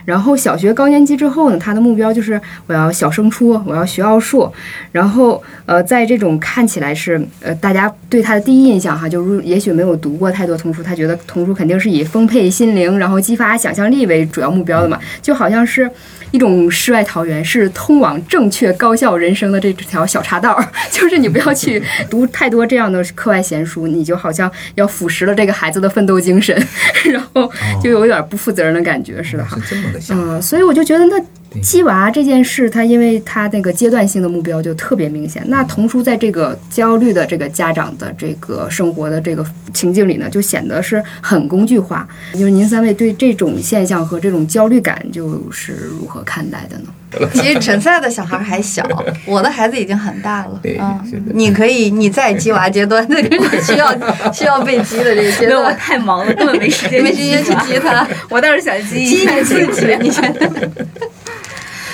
[0.05, 4.49] 然后小学高年级之后呢，他的目标就是我要小升初，我要学奥数。
[4.93, 15.91] 然后呃，在这种看起来是呃大家对他的第一印象哈，就是也许没有读过太多童书，他觉得童书肯定是以丰沛心灵，然后激发想象力为主要目标的嘛，就好像是。
[16.31, 20.59] 一种世外桃源是通往正确高效人生的这条小岔道，
[20.91, 26.55] 就是你不要去读太多这样的课外闲书，你就好像要腐蚀了这个孩子的奋斗精神，
[27.11, 27.51] 然后
[27.83, 29.57] 就有点不负责任的感觉似的哈。
[30.09, 31.21] 嗯，所以我就觉得那。
[31.59, 35.43] 鸡娃这件事，他因为他那个阶段性的目标就特别明显。
[35.47, 42.07] 那童书在这个焦虑的这个家长的这个生活的这个情境里呢，就显得是很工具化。
[42.33, 46.85] 就是您三位对这种现象和这种焦虑感，就是如何看待的呢？
[47.33, 48.87] 其实陈赛的小孩还小，
[49.27, 50.61] 我的孩子已经很大了。
[50.63, 50.97] 嗯，
[51.33, 53.93] 你可以你在鸡娃阶段，那 个需要
[54.31, 58.07] 需要被鸡的这个阶段，我太忙了，根本没时间没时间去激他。
[58.29, 60.33] 我倒是想激激你自己，你先。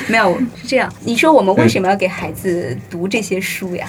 [0.07, 3.87] 没有是这样，你说我们为什么要给孩子读这些书呀？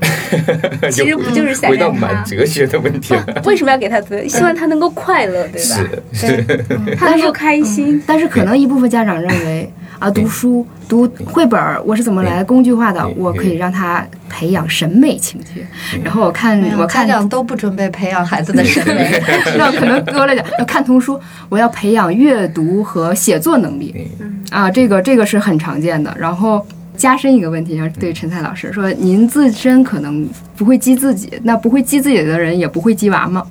[0.90, 3.24] 其实不就是想回到蛮哲学的问题了？
[3.46, 4.16] 为什么要给他读？
[4.28, 5.76] 希望他能够快乐，对吧？
[6.12, 8.02] 是，是他能够开心。
[8.06, 9.72] 但是可能一部分家长认为。
[9.98, 13.08] 啊，读书读绘本儿，我是怎么来工具化的？
[13.16, 15.64] 我可以让他培养审美情趣。
[16.04, 19.18] 然后我看，我看家长都不准备培养孩子的审美，
[19.56, 20.44] 那可能多了点。
[20.58, 24.06] 要看童书，我要培养阅读和写作能力。
[24.50, 26.14] 啊，这个这个是很常见的。
[26.20, 26.64] 然后
[26.96, 33.46] 加深一个问题，要对陈蔡老师说，您自身可能不会激自己，那不会激自己的人也不会激娃吗？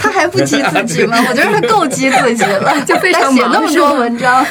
[0.00, 1.16] 他还不激自己吗？
[1.28, 4.44] 我觉得他够激自己了， 就非常写那么多文章，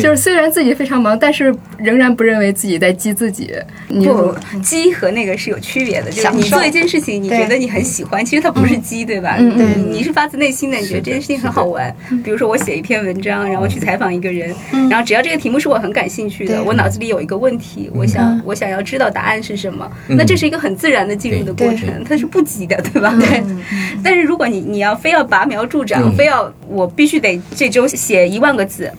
[0.00, 3.52] 就是虽然自己非常忙，但是仍然不认为自己在激自己。
[3.88, 6.10] 不，激和那个是有区别的。
[6.10, 9.36] 就是你做一件事情，你觉得你很喜欢，其实它不是激，对吧？
[9.38, 11.94] 对，你是发自内心的，你觉得这件事情很好玩。
[12.24, 14.54] 比如说我写一篇文章，然后去采访一个人，
[14.90, 23.14] 然后只要这个题目是我很感兴趣的，我脑子里有一个问题，我想我想要知道答案是什么，那这是一个很自然的进入的过程，它是不急的，对吧？
[23.20, 23.42] 对。
[24.02, 28.90] 但是如果你你要非要拔苗助长，非要我必须得这周写一万个字，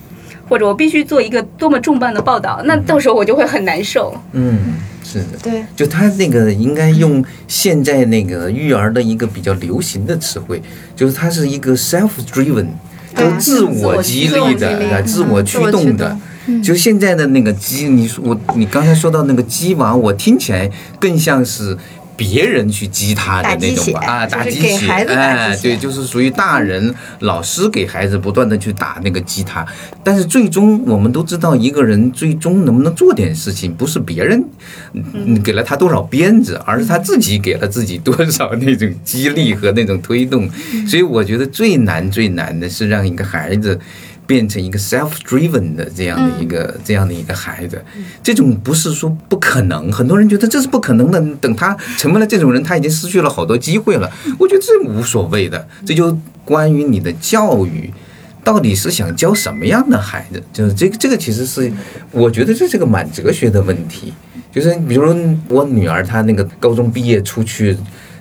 [0.47, 4.15] 或者我必须做一个多么重磅的报道，那到时候我就会很难受。
[4.33, 10.61] 嗯，是的，对，就他那个应该用现在那个育儿的一个比较流行的词汇，
[10.95, 12.67] 就是他是一个 self-driven，
[13.15, 16.17] 就自我激励的、自我驱动的。
[16.63, 21.77] 就现在的那个鸡，你说我，你刚才说到那个鸡娃，我听起来更像是。
[22.17, 29.65] 别人去激他的那种吧，啊，打鸡血，哎，对，就是属于大人老师给孩子不断的去打那个激他，
[30.03, 34.43] 但是最终我们都知道，一个人最终能不能做点事情，不是别人
[35.43, 40.49] 给了他多少鞭子，而是他自己给了自己多少那种激励和那种推动。
[40.87, 43.79] 所以我觉得最难最难的是让一个孩子。
[44.27, 47.81] 变成一个 self-driven 的这样的一个这样的一个孩子，
[48.21, 51.19] 这种不是说不可能，很多人觉得这是不可能的。
[51.39, 54.11] 等他成为了这种人，他已经失去了好多机会了。
[54.37, 57.89] 我觉得这无所谓的，这就关于你的教育，
[58.43, 61.71] 到底是想教什么样的孩子，就是这个这个其实是
[62.11, 64.13] 我觉得这是个蛮哲学的问题。
[64.51, 65.15] 就是比如
[65.47, 67.77] 我女儿她那个高中毕业出去。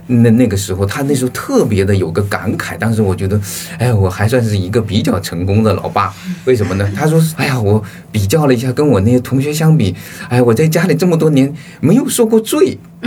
[0.06, 2.76] 那那个时候，他那时候特别的有个感慨。
[2.78, 3.40] 当时我觉得，
[3.78, 6.14] 哎，我还算是一个比较成功的老爸。
[6.44, 6.88] 为什么呢？
[6.94, 9.94] 他说，哎呀，我比较了一下，跟我那些同学相比，
[10.28, 12.78] 哎，我在家里这么多年没有受过罪。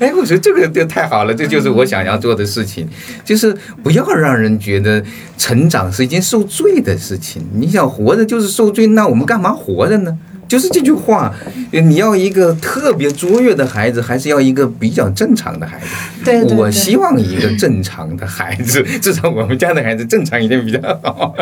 [0.00, 2.86] 哎，我说这个就太好了，这就是我想要做的事情，
[3.24, 5.02] 就是不要让人觉得
[5.38, 7.42] 成长是一件受罪的事情。
[7.54, 10.16] 你想活着就是受罪，那我们干嘛活着呢？
[10.48, 11.34] 就是这句话，
[11.72, 15.86] 你要一个特别卓越的孩子，还是要一个比较正常的孩子？
[16.24, 21.34] 对，我希望一个正常的孩子， 至少我们家的孩子正常一点比较好。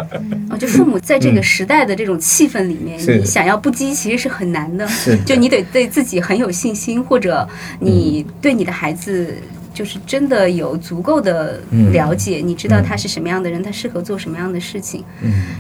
[0.49, 4.89] 啊，就父母在这个时代的这种气氛里面，你想要不羁其实是很难的。
[5.25, 7.47] 就你得对自己很有信心，或者
[7.81, 9.35] 你对你的孩子。
[9.75, 11.61] 就是真的有足够的
[11.93, 15.05] 了解，你知道他是什么样的人，他适合做什么样的事情。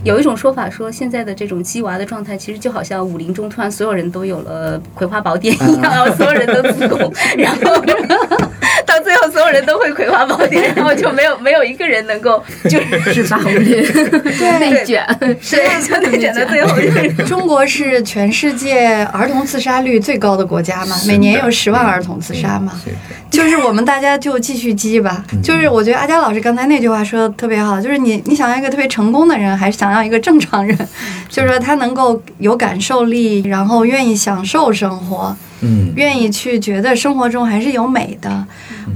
[0.04, 7.82] 有一种说法说，现在的这种鸡娃的状态，其实就好像武林中突然所有人都有了《葵花宝典》一样，所有人都自宫， 然后
[9.34, 13.82] 所有人都会《葵花宝典》，然后就没有没有一个人能够就是制霸武林，
[14.60, 17.24] 内卷，对，就内卷到最后。
[17.26, 22.80] 中国是全世界儿童自杀率最高的国家嘛，每年有十万儿童自杀嘛，
[23.28, 24.04] 就是我们大家。
[24.04, 25.24] 大家就继续积吧。
[25.42, 30.76] 就是我觉得阿佳老师刚才那句话说的特别好，就是你你想要一个特别成功的人，还是想要一个正常人？
[31.30, 38.46] 就是说他能够有感受力，然后愿意享受生活，嗯，愿意去觉得生活中还是有美的，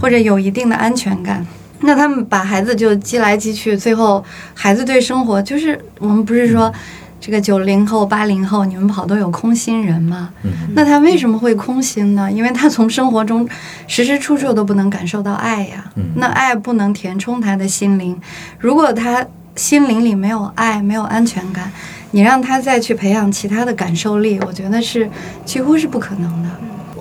[0.01, 1.45] 或者有一定的安全感。
[1.81, 6.73] 那他们把孩子就积来积去，最后孩子对生活就是我们不是说。
[7.21, 10.31] 这个九零后、八零后，你们跑都有空心人吗？
[10.73, 12.31] 那他为什么会空心呢？
[12.31, 13.47] 因为他从生活中
[13.89, 15.85] 时时处处都不能感受到爱呀。
[16.15, 18.17] 那爱不能填充他的心灵。
[18.61, 21.71] 如果他心灵里没有爱、没有安全感，
[22.11, 25.09] 你让他再去培养其他的感受力，我觉得是
[25.45, 26.49] 几乎是不可能的。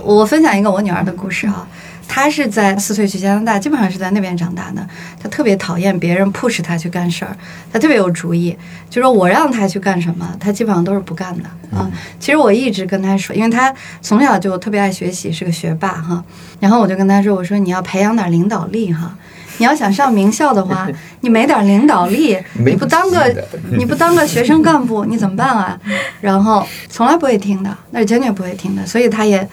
[0.04, 1.68] 我分享一个我女儿的故事啊。
[2.10, 4.88] 她是在四岁去加拿大，基本上是在那边长大的。
[5.22, 7.36] 她特别讨厌别人 push 她去干事儿，
[7.72, 8.58] 她特别有主意。
[8.90, 11.92] 就说我让她去干什么，她基本上都是不干的啊。
[12.18, 16.24] 其实我一直跟她说，因为她从小就特别爱学习，是个学霸哈。
[16.62, 19.18] 然后我就跟她说，我说你要培养点领导力哈。
[19.58, 20.88] 你要想上名校的话，
[21.22, 25.78] 你没点领导力，你不当个你不当个学生干部，你怎么办啊？
[26.22, 28.86] 然后从来不会听的，那是坚决不会听的。
[28.86, 29.48] 所以他也。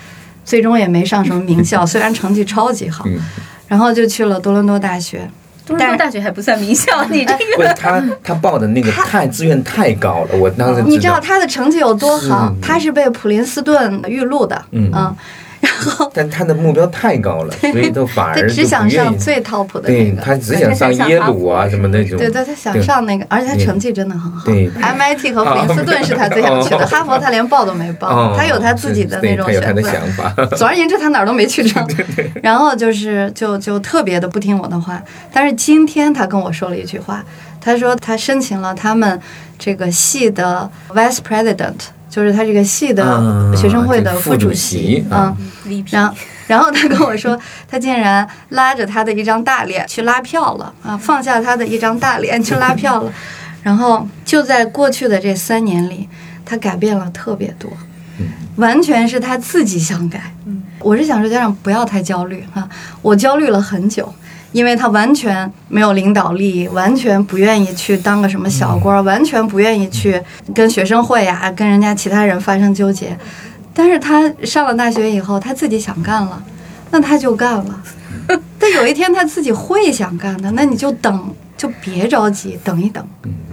[0.46, 3.02] 最终也没上什么名校， 虽然成绩超级好，
[3.66, 5.26] 然后就去了多伦多大学。
[5.64, 12.55] 多伦多大学还不算名校， 你这个他他报的那个太志愿太高了，我当时你知道他的成绩有多好？
[12.61, 14.90] 他是被普林斯顿预录的，嗯。
[14.92, 15.16] 然
[15.81, 20.22] 后，但他的目标太高了，所以都反而只想上最 top 的那个。
[20.22, 22.18] 他只想上耶鲁啊什么那种。
[22.18, 24.45] 对对，他想上那个，而且他成绩真的很好。
[24.47, 28.37] 对，MIT 和普林斯顿是他最想去的，哈佛他连报都没报。
[28.37, 29.83] 他有他自己的那种选择。
[30.57, 31.87] 总而言之，他哪儿都没去成。
[32.43, 35.03] 然后就是就就特别的不听我的话。
[35.33, 37.25] 但是今天他跟我说了一句话，
[37.61, 39.20] 他说他申请了他们
[39.59, 41.75] 这个系的 vice president。
[42.14, 43.02] 就是他这个系的
[43.56, 45.36] 学生会的副主席，嗯，
[45.90, 46.14] 然后，
[46.46, 47.36] 然后他跟我说，
[47.66, 53.12] 他竟然拉着他的一张大脸去拉票了啊，放下他的一张大脸去拉票了，
[53.64, 56.08] 然后就在过去的这三年里，
[56.44, 57.68] 他改变了特别多，
[58.56, 60.32] 完全是他自己想改。
[60.78, 62.68] 我是想说家长不要太焦虑啊，
[63.02, 64.14] 我焦虑了很久。
[64.55, 70.22] 因为他完全没有领导力，完全不愿意去当个什么小官，完全不愿意去
[70.55, 73.18] 跟学生会呀、跟人家其他人发生纠结。
[73.74, 76.40] 但是他上了大学以后，他自己想干了，
[76.92, 77.82] 那他就干了。
[78.57, 81.34] 但有一天他自己会想干的，那你就等。
[81.64, 83.02] 就别着急，等一等。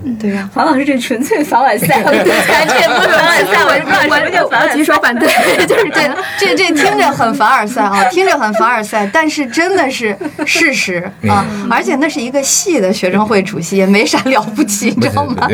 [0.03, 0.49] 嗯，对呀。
[0.53, 4.75] 黄老师这纯粹凡尔赛，我这也不是凡尔赛，我不知道什么叫凡尔赛。
[4.75, 5.29] 举手反对，
[5.65, 11.45] 就是这这这听着很凡尔赛啊，听着很凡尔赛，但是真的是事实啊。
[11.69, 15.47] 而且那是一个系的学生会主席，也没啥了不起，你知道吗？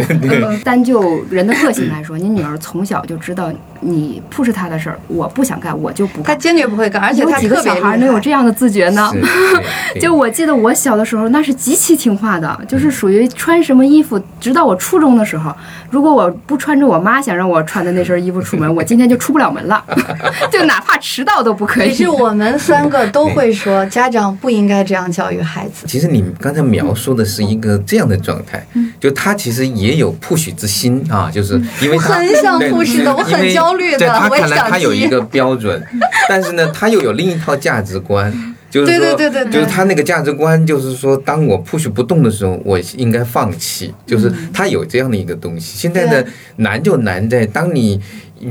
[0.64, 3.52] 单 就人的个性来说，你女儿从小就知道
[3.82, 6.34] 你 push 她的事儿，我不想干，我就不干。
[6.34, 9.12] 她坚决不会干，而且她几个小孩能有这样的自觉呢？
[10.02, 12.38] 就我记得我小的时候，那是极其听话。
[12.38, 15.56] 的，就是属于穿什么衣服，直到我初中的时候，
[15.90, 19.84] 如果我不穿着我妈想让我穿的那身衣服出门， 我今天就出不了门了，
[20.52, 21.92] 就哪怕迟到都不可以。
[21.92, 25.86] 其实我们三个都会说，家长不应该这样教育孩子。
[25.88, 28.66] 其实你刚才描述的是一个这样的状态，
[29.00, 35.82] 就他其实也有 push 之心啊，就是因为他很想 push 的，我很焦虑的，在他看来他有一个标准，
[36.30, 38.56] 但是呢，他又有另一套价值观。
[38.70, 39.16] 就是说，
[39.46, 43.94] 就是他那个价值观，就是说，当我 push 不动的时候，我应该放弃。
[44.06, 45.78] 就是他有这样的一个东西。
[45.78, 46.26] 现在的
[46.58, 48.00] 难就难在，当你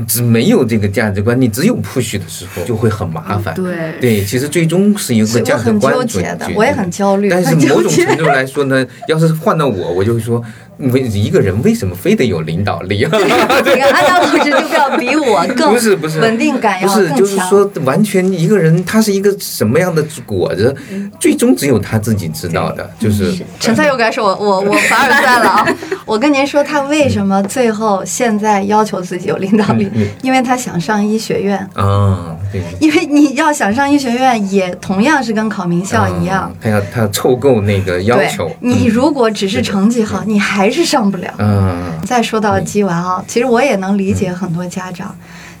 [0.07, 3.53] 只没有这个价值观，你只有 push 的时候，就会很麻烦。
[3.55, 6.47] 对对，其实最终是一个价值观决的。
[6.55, 7.29] 我也很焦虑。
[7.29, 10.43] 但是某种程度来说呢， 要是换到我，我就会说。
[10.79, 12.97] 为一个人为什么非得有领导力？
[12.99, 17.17] 你看安达老师就要比我更 不是不是稳定感要更强。
[17.17, 20.75] 不是，就是说完全一个人他是一个什么样的果子，
[21.19, 22.87] 最终只有他自己知道的。
[22.99, 25.67] 就是陈赛又该说我我我凡尔赛了啊！
[26.05, 32.35] 我跟您说，他为什么最后现在要求自己有领导虑，因为他想上医学院啊。
[32.51, 38.49] 对，因为你要想上医学院，也同样是跟考名校一样，他要他要凑够那个要求。
[38.59, 41.33] 你如果只是成绩好，你还是上不了。
[41.39, 41.77] 嗯。
[42.05, 45.13] 再说到鸡娃啊，其实我也能理解很多家长。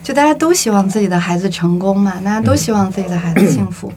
[0.07, 3.91] 就大家都希望自己的孩子成功嘛，大家都希望自己的孩子幸福，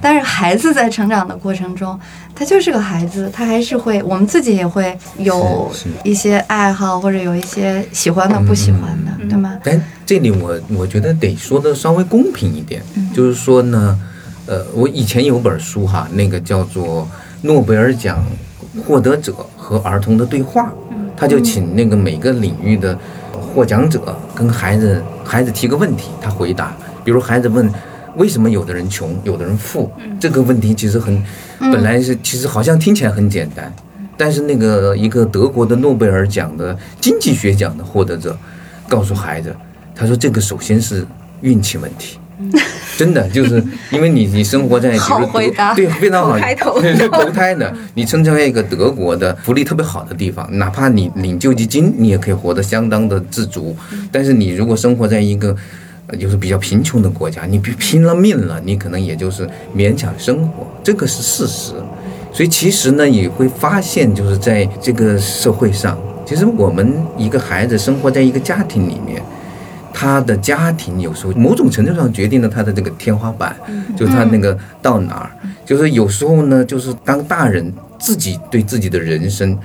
[0.00, 2.00] 但是孩子在成长的过程中，
[2.34, 5.70] 他就是个孩子，他还是会，我们自己也会有
[6.02, 9.58] 一些爱好或者有一些喜欢的、不喜欢的，对吗？
[9.62, 12.82] 但这里我我觉得得说的稍微公平一点，
[13.12, 14.00] 就是说呢，
[14.46, 17.02] 呃，我以前有本书哈，那个叫做
[17.46, 18.24] 《诺贝尔奖
[18.86, 20.62] 获得者和儿童的对话》，
[21.14, 22.98] 他就请那个每个领域的。
[23.54, 26.74] 获奖者跟孩子，孩子提个问题，他回答。
[27.04, 27.68] 比如孩子问，
[28.16, 29.90] 为什么有的人穷，有的人富？
[30.18, 31.22] 这个问题其实很，
[31.58, 33.72] 本来是其实好像听起来很简单，
[34.16, 38.36] 但是那个一个德国的诺贝尔奖的经济学奖的获得者，
[38.88, 39.54] 告诉孩子，
[39.94, 41.06] 他说这个首先是
[41.40, 42.18] 运气问题。
[42.96, 46.36] 真的就是因为你你生活在好回答对非常好
[46.80, 53.74] 对投胎的你生在一个德国的福利特别好的地方，哪怕你领救济金，你也可以活得相当的自足。
[54.12, 55.56] 但是你如果生活在一个
[56.18, 61.72] 就是比较贫穷的国家，你拼拼了命了，你可能也就是勉强生活，这个是事实。
[62.32, 69.22] 所以其实呢，你会发现就是在这个社会上，其实我们一个孩子生活在一个家庭里面。
[70.00, 73.54] 他的家庭有时候某种程度上决定了他的这个天花板，
[73.94, 75.30] 就是他那个到哪儿，
[75.66, 79.58] 就是有时候呢，就是当大人自己对自己的人生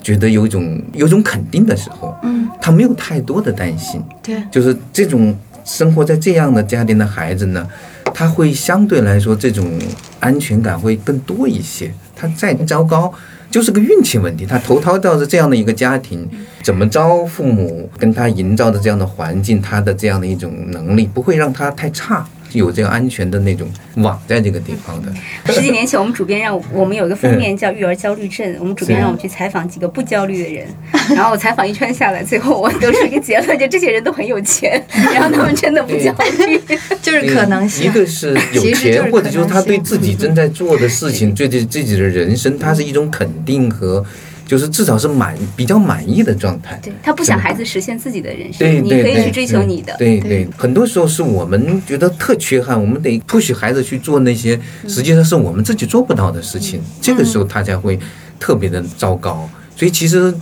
[0.00, 7.66] 觉得有一种有种肯定的时候，嗯，他没有太多的担心，对，就是这种生活在这样的家庭的孩子呢，
[8.14, 9.76] 他会相对来说这种
[10.20, 13.12] 安全感会更多一些，他再糟糕。
[13.50, 16.28] 就是个运气问题，他投胎到的这样的一个家庭，
[16.62, 22.26] 怎么着，父母跟他营造的这样的环境，他的这样的一种能力，不会让他太差。
[22.52, 25.12] 有这个安全的那种网在这个地方的。
[25.52, 30.66] 十几年前，我们主编让我们有一个封面叫《育儿焦虑症》，我们主编让我们去采访几个不焦虑的人，
[31.14, 34.82] 然后我采访一圈下来，最后我得出一个结论，就这些人都很有钱，
[35.14, 36.12] 然后他们真的不焦
[36.46, 36.60] 虑，
[37.00, 37.86] 就是可能性。
[37.86, 44.04] 一个是有钱，或者就是他对自己正在做的事情，对对自己的人生，他是一种肯定和。
[44.50, 46.76] 就是至少是满比较满意的状态。
[46.82, 49.94] 对他不想孩子实现自己的人生，你可以去追求你的。
[49.96, 57.96] 对对，很多时候是我们觉得特缺憾，我们得 push 孩子去做那些实际上是我们自己做不到的事情，这个时候他才会
[58.40, 59.48] 特别的糟糕。
[59.76, 60.34] 所以其实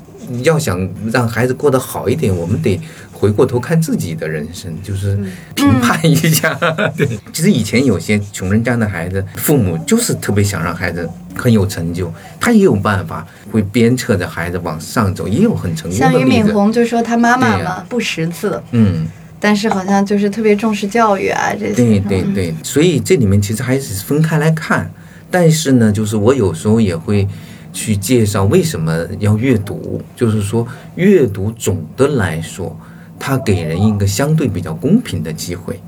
[0.43, 2.81] 要想让孩子过得好一点，我们得。
[3.21, 5.19] 回过头看自己的人生，就是
[5.57, 6.55] 评判一下。
[6.97, 19.09] 对，其实以前有些穷人家的孩子，父母就是特别想让孩子很有成就，他也有办法会鞭策着孩子往上走，也有很成功的像俞敏洪就说他妈妈嘛不识字，嗯，
[19.41, 21.75] 但是好像就是特别重视教育啊这些。
[21.75, 24.89] 对对对，所以这里面其实还是分开来看。
[25.29, 27.27] 但是呢，就是我有时候也会
[27.73, 30.67] 去介绍为什么要阅读，就是说
[30.97, 32.77] 阅读总的来说。
[33.21, 35.81] 它给人一个相对比较公平的机会，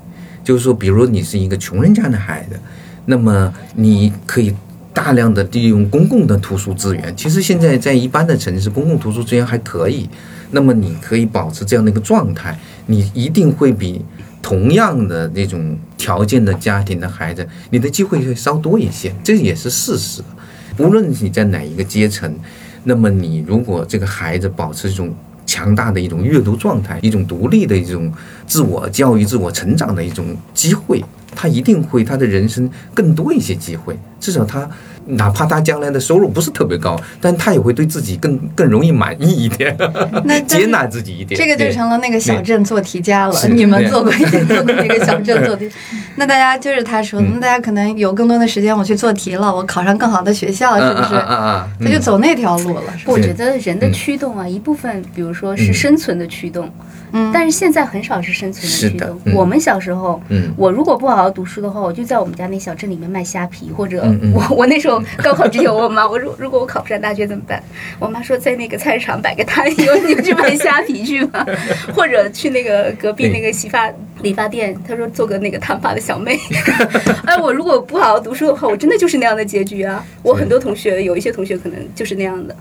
[0.43, 2.59] 就是说，比如你是一个穷人家的孩子，
[3.05, 4.53] 那么你可以
[4.93, 7.15] 大量的利用公共的图书资源。
[7.15, 10.09] 其实现在在一般的城市，公共图书资源还可以。
[10.51, 14.03] 那么你可以保持这样的一个状态，你一定会比
[14.41, 19.15] 同样的那种条件的家庭的孩子，你的机会会稍多一些。
[19.23, 20.21] 这也是事实。
[20.77, 22.33] 无论你在哪一个阶层，
[22.83, 25.13] 那么你如果这个孩子保持一种。
[25.43, 28.09] 强大的一种阅读状态，一种独立的一种
[28.47, 31.03] 自我教育、自我成长的一种机会，
[31.35, 34.69] 他一定会他的人生更多一些机会，至少他。
[35.03, 39.75] 哪怕他将来的收入不是特别高，但他也会对自己更更容易满意一点，
[40.25, 41.37] 那 接纳自己一点。
[41.37, 43.35] 这个就成了那个小镇做题家了。
[43.47, 45.67] 你们做过做过那个小镇做题，
[46.17, 51.15] 那大家就是他说，那大家可能有更多的时间，我去做题了，我考上更好的学校，是不是？
[51.15, 52.83] 他就走那条路了。
[53.07, 56.67] 我觉得人的驱动啊，一部分比如说是生存的驱动。
[56.67, 56.85] 嗯，
[57.33, 59.19] 但是现在很少是生存的驱动。
[59.35, 64.03] 我们小时候，嗯，我如果不好好读书的话，我就在我们家那小镇里面卖虾皮，或者
[64.33, 67.61] 我我那时候高考之前，我妈 我说如果我考不上大学怎么办？
[67.99, 71.45] 我妈说在那个菜市场摆个摊，你你去卖虾皮去吧，
[71.95, 73.91] 或者去那个隔壁那个洗发
[74.21, 76.39] 理发店，她说做个那个烫发的小妹。
[77.25, 80.05] 哎，我如果不好好读书的话，我真的就是那样的结局啊！
[80.23, 82.55] 我很多同学，有一些同学可能就是那样的，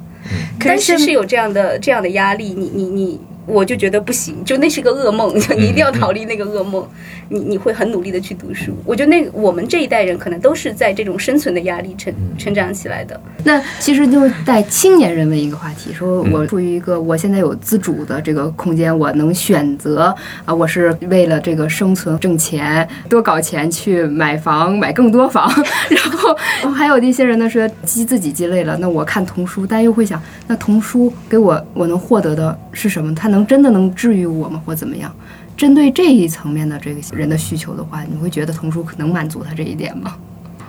[0.58, 3.20] 但是是有这样的这样的压力，你你你。
[3.50, 6.86] 我就觉得不行，就那是个噩梦，就你一定要逃离那个噩梦。
[7.32, 8.72] 你你会很努力的去读书。
[8.84, 13.20] 我觉得那我们这一代人可能都是在这种生存的压力成成长起来的。
[13.44, 20.12] 那其实就是带青年人问一个话题，说我处于一个我现在有自主的这个空间，我能选择
[20.44, 25.48] 啊，我是为了这个生存挣钱，多搞钱去买房，买更多房。
[25.88, 26.34] 然后
[26.72, 33.14] 还有一些人呢说积自己积累了，那我看童书，但又会想，那童书给我我能获得的是什么？
[33.14, 34.62] 它能真的能治愈我吗？
[34.64, 35.14] 或怎么样？
[35.56, 40.16] 针对这一层面的这个人的需求的话，你会觉得童书能满足他这一点吗？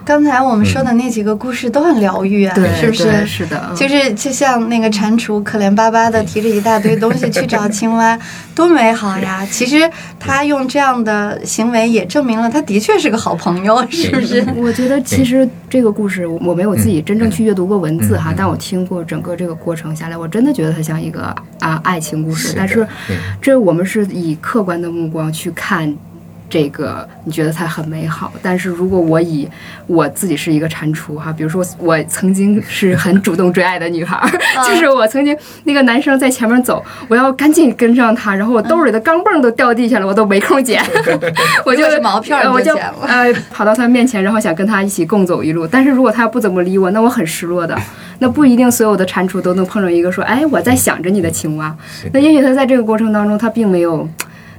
[0.04, 3.26] 刚才我们说的那几个故事都很疗愈啊，是不是？
[3.26, 8.18] 是的，就是就像那个蟾蜍可怜巴巴的提着一大堆东西去找青蛙，
[8.56, 9.46] 多美好呀！
[9.50, 9.90] 其实
[10.20, 14.44] 他用这样的行为也证明了他的确是个好朋友，是不是？
[14.56, 22.54] 我觉得其实这个故事我没有自己真正去阅读过文字哈，但我听过整个这个过程下来，我真的觉得它像一个啊爱情故事。
[22.58, 22.86] 但是
[23.42, 25.96] 这我们是以客观的目光去看。
[26.52, 29.48] 这个你觉得它很美好，但是如果我以
[29.88, 34.22] 我自己是一个蟾蜍哈，比如说我曾经是很主动追爱的女孩，
[34.68, 40.84] 就是我曾经那个男生在前面走，我要赶紧跟上他，然后我兜里的钢镚都掉地下了，我都没空捡，
[41.66, 45.66] 我就毛片我就呃跑到他面前，然后想跟他一起共走一路。
[45.66, 47.78] 但是如果他不怎么理我，那我很失落的。
[48.20, 51.74] 那不一定所有的蟾蜍都能碰上一个说，哎，我在想着你的青蛙。
[52.12, 54.06] 那也许他在这个过程当中，他并没有。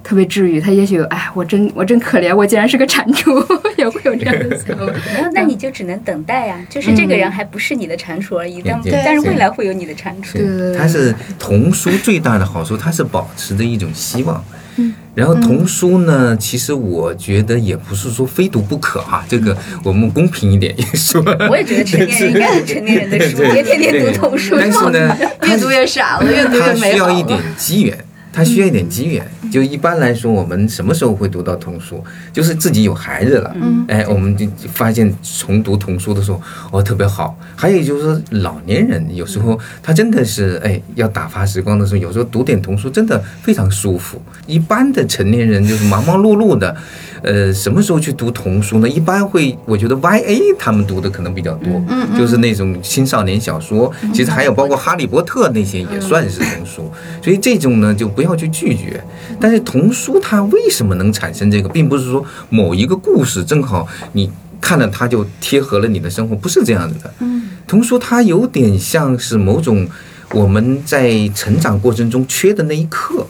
[0.02, 3.44] 特别治愈，他也许哎，我真我真可怜，我竟然是个蟾蜍，
[3.78, 4.92] 也会有这样的想法。
[5.32, 10.38] 那你就只能等待呀，就是这个人还不是你的蟾蜍而已，但但是未来会有你的蟾蜍。
[10.38, 14.44] 对，它是童书最大的好处，它是保持着一种希望。
[14.76, 21.22] 嗯，然后童书呢，其实我觉得也不是说非读不可哈，这个我们公平一点也说。
[21.50, 24.56] 我也觉得成年人 应该读成年人的书，别天天读童书。
[24.58, 26.92] 但是呢，越读越傻了，越读越美好。
[26.92, 27.96] 需要一点机缘。
[28.32, 32.02] 他需要一点机缘，就一般来说，我们什么时候会读到童书？
[32.32, 33.54] 就是自己有孩子了，
[33.88, 37.38] 哎，我们就发现重读童书的时候，哦，特别好。
[37.54, 44.20] 还有就是老年人有时候他真的是哎要打发时光的时候，有时候读点童书真的非常舒服。
[44.46, 46.74] 一般的成年人就是忙忙碌碌的。
[47.22, 48.88] 呃，什么时候去读童书呢？
[48.88, 51.82] 一般会，我觉得 Y A 他们读的可能比较多，
[52.18, 53.92] 就是那种青少年小说。
[54.12, 56.90] 其实还有包括《哈利波特》那些也算是童书，
[57.22, 59.02] 所以这种呢就不要去拒绝。
[59.40, 67.14] 但是童书它为什么能产生这个，并不是说某一个故事正好你看了它就贴合了你的生活，不是这样子的。
[67.68, 69.86] 童书它有点像是某种
[70.32, 73.26] 我们在成长过程中缺的那一刻。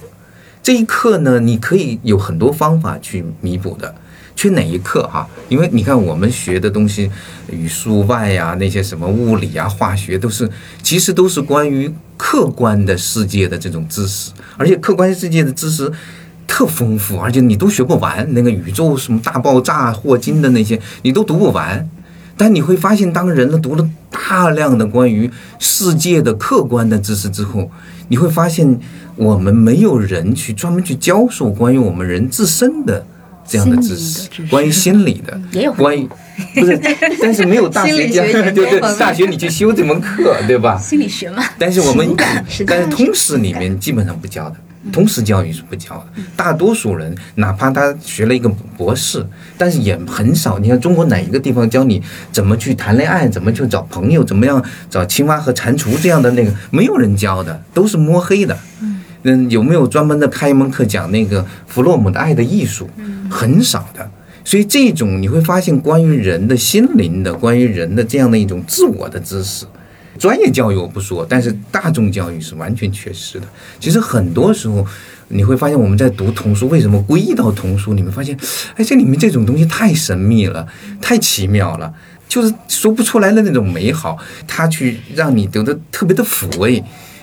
[0.63, 3.95] 这一刻呢，你可以有很多方法去弥补的。
[4.35, 5.29] 缺哪一刻哈？
[5.49, 7.11] 因为你看我们学的东西，
[7.51, 10.51] 语数外呀，那些什么物理啊、化学，都是
[10.83, 15.93] 其实都是关于客观的世界的这种知识，而且客观世界的知识
[16.47, 18.27] 特丰富，而且你都学不完。
[18.33, 21.89] 那个宇宙什么大爆炸、霍金的那些，你都读不完。
[22.35, 27.71] 但你会发现，当人呢读了大量的关于世界的客观的知识之后，
[28.13, 28.79] 你会发现。
[29.17, 33.05] 我们没有人去专门去教授关于我们人自身的
[33.47, 36.09] 这样的知识，关于心理的，也有关于
[36.55, 36.81] 不是，
[37.21, 40.79] 但是没有大学教，对对，大学你去修这门课， 对吧？
[40.79, 41.43] 心理学嘛。
[41.59, 42.15] 但是我们，
[42.67, 44.57] 但是通识里面基本上不教的。
[44.91, 49.25] 通识教育是不教的，大多数人哪怕他学了一个博士，
[49.57, 50.59] 但是也很少。
[50.59, 58.59] 你看中国哪一个地方教你怎么去谈恋爱，怎么去找朋友，怎么样找青蛙和蟾蜍这样的那个，没有人教的，都是摸黑的。
[58.81, 58.92] 嗯，
[59.49, 62.89] 有没有专门的开一门课讲那个弗洛姆的爱的艺术？
[63.31, 64.11] 很少的。
[64.45, 69.65] 所以这种你会发现，关于人的心灵的，关于人的这样的一种自我的知识。
[70.19, 73.47] 专业教育我不说，但是大众教育是完全缺失的。
[73.81, 74.85] 其实很多时候
[75.29, 77.95] 你会发现，我们在读童书，为什么归一到童书？
[77.95, 78.37] 你们发现，
[78.77, 80.67] 哎，这里面这种东西太神秘了，
[81.01, 81.95] 太奇妙了，
[82.29, 86.83] 就是说不出来的那种美好，它去让你得的特别的抚慰。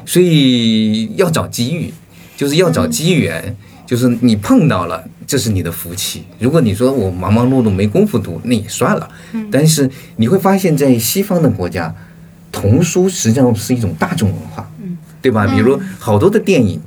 [0.09, 1.93] 所以要找机遇，
[2.35, 3.55] 就是要找机缘，
[3.85, 6.23] 就是你碰到了，这是你的福气。
[6.39, 9.07] 如果你说我忙忙碌碌没工夫读，那也算了。
[9.51, 11.95] 但是你会发现在西方的国家。
[12.51, 14.67] 童书实际上是一种大众文化，
[15.21, 15.45] 对吧？
[15.45, 16.81] 比如好多的电影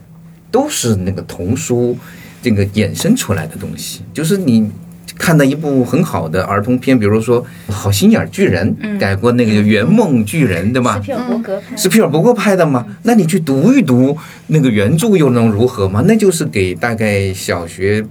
[0.51, 1.97] 都是那个童书
[2.43, 4.01] 这个衍生出来的东西。
[4.13, 4.69] 就是你
[5.23, 7.41] 看到一部很好的儿童片，比如说
[7.73, 10.97] 《好心眼巨人》，改过那个《圆梦巨人》，对吧？
[10.97, 12.85] 斯皮尔伯格，是皮尔伯格拍的吗？
[13.05, 14.19] 那你去读一读
[14.49, 16.03] 那个原著又能如何吗？
[16.09, 18.05] 那就是给大概小学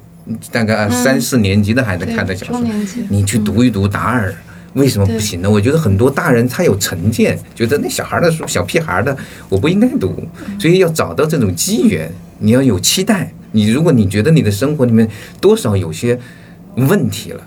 [0.53, 2.63] 大概三四年级的孩子看的小说。
[3.09, 4.33] 你去读一读达尔。
[4.75, 5.51] 为什么不行呢？
[5.51, 9.13] 我觉得很多大人他有成见，觉得那小孩的书、小屁孩的
[9.49, 10.15] 我不应该读，
[10.57, 12.09] 所以要找到这种机缘，
[12.39, 13.33] 你要有期待。
[13.51, 15.05] 你如果你觉得你的生活里面
[15.41, 16.17] 多少有些
[16.75, 17.43] 问题了，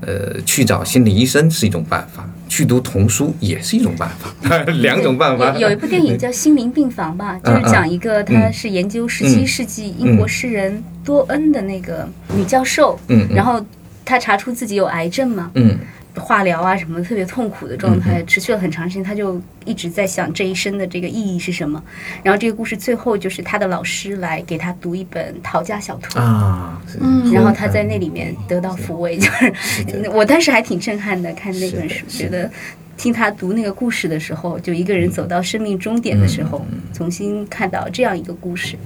[0.00, 5.56] 呃，去找心理医生是一种办法，去读童书也是一种办法， 两种办法。
[5.56, 13.64] 有一部电影叫《心灵病房》吧，就是讲一个他是研究十七世纪英国诗人多恩的那个女教授，嗯，然后
[14.04, 15.78] 她查出自己有癌症嘛，嗯。
[16.16, 21.82] 化疗啊什么特别痛苦的状态，持续了很长时间，他就一直在想这一生的这个意义是什么。
[22.22, 32.50] 然后这个故事最后就是他的老师来给他读一本《逃家小兔》啊，嗯，然后他在那里面得到抚慰，就是 我当时还挺震撼的，看那本书，觉得
[32.96, 38.76] 听他读那个故事的时候，就一个人走到生命终点的时候，重新看到这样一个故事。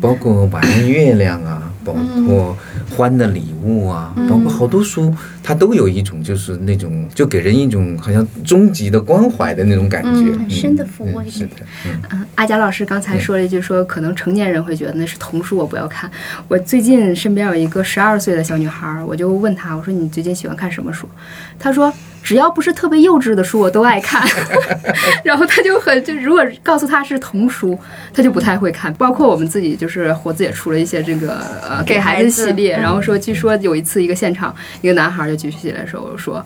[0.00, 1.92] 包括《晚安月亮》啊，包
[2.26, 2.56] 括
[2.94, 11.28] 《欢的礼物》啊，包括好多书，它都有一种就是那种就给人一种好像终极的关怀的那种感觉，很深的抚慰。
[11.30, 11.56] 是的，
[12.10, 16.10] 嗯，阿佳老师刚才说了一句，说可能成年人会觉得那是童书，我不要看。
[16.48, 21.08] 我最近身边有一个十二岁的小女孩，我就问她，我说你最近喜欢看什么书？
[21.58, 21.92] 她说。
[22.26, 24.20] 只要不是特别幼稚的书，我都爱看。
[25.22, 27.78] 然后他就很就，如果告诉他是童书，
[28.12, 28.92] 他就不太会看。
[28.94, 32.76] 包括我们自己，就是活子也出了一些这个呃给孩子系列。
[32.76, 36.44] 然后说，据说有一次一个现场，一个男孩就举起来说说。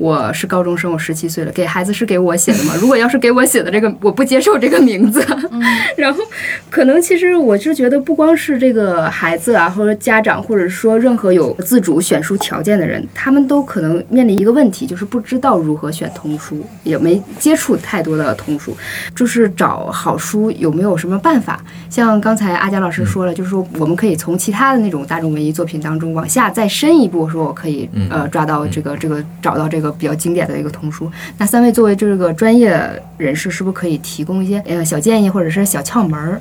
[0.00, 1.52] 我是高中生，我十七岁了。
[1.52, 2.72] 给孩子是给我写的吗？
[2.80, 5.22] 如果要是给我写的这个，我不接受这个名字。
[5.94, 6.24] 然后，
[6.70, 18.74] 可能其实我是觉得，不光是这个孩子啊，或者家长，或者说任何有自主选书条件的人，他们都可能面临一个问题，就是不知道如何选童书，也没接触太多的童书，
[19.14, 21.62] 就是找好书有没有什么办法？
[21.90, 29.89] 像刚才阿佳老师说了，就是说我们可以从其他的那种大众文艺作品当中往下再深一步，说我可以呃抓到这个这个找到这个。
[29.90, 32.70] 比较经典的一个童书，那三位作为这个专业
[33.16, 36.40] 人士，是不是可以提供一些呃小建议或者是小窍门儿？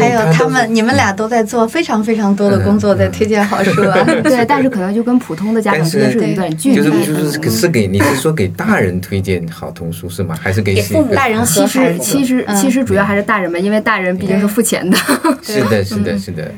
[0.00, 3.96] 还有他们，你们俩都在做非常非常多的工作，在推荐好书啊。
[4.22, 6.76] 对，但是可能就跟普通的家长之间是有点距离。
[6.76, 10.36] 就是就是是给你是说给大人推荐好童书是吗？
[10.38, 11.14] 还是给父母？
[11.14, 14.96] 大人其实其实其实主要还是大人们，因为大人毕竟是付钱的。
[15.40, 16.52] 是的，是的，是的。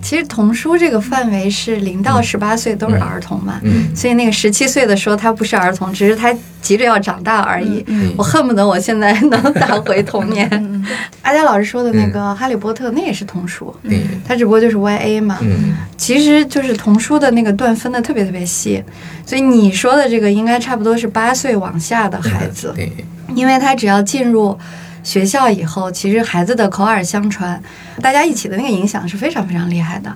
[0.00, 3.60] 其实童书这个范围是零到十八岁都是儿童嘛，
[3.96, 7.84] 所以那个十七岁的说他不是儿童，只是他急着要长大而已。
[8.16, 10.48] 我恨不得我现在 能打回童年。
[11.22, 12.59] 阿佳老师说的那个哈利。
[12.60, 13.74] 波特那也是童书，
[14.26, 15.38] 他只不过就是 Y A 嘛，
[15.96, 18.82] 其实就是童书的那个段分的特别特别细，
[19.24, 22.74] 所以你说的这个应该差不多是八岁往下的孩子，
[23.34, 24.56] 因为他只要进入
[25.02, 27.60] 学校以后，其实孩子的口耳相传，
[28.02, 30.14] 大家一起的那个影响是非常非常厉害的，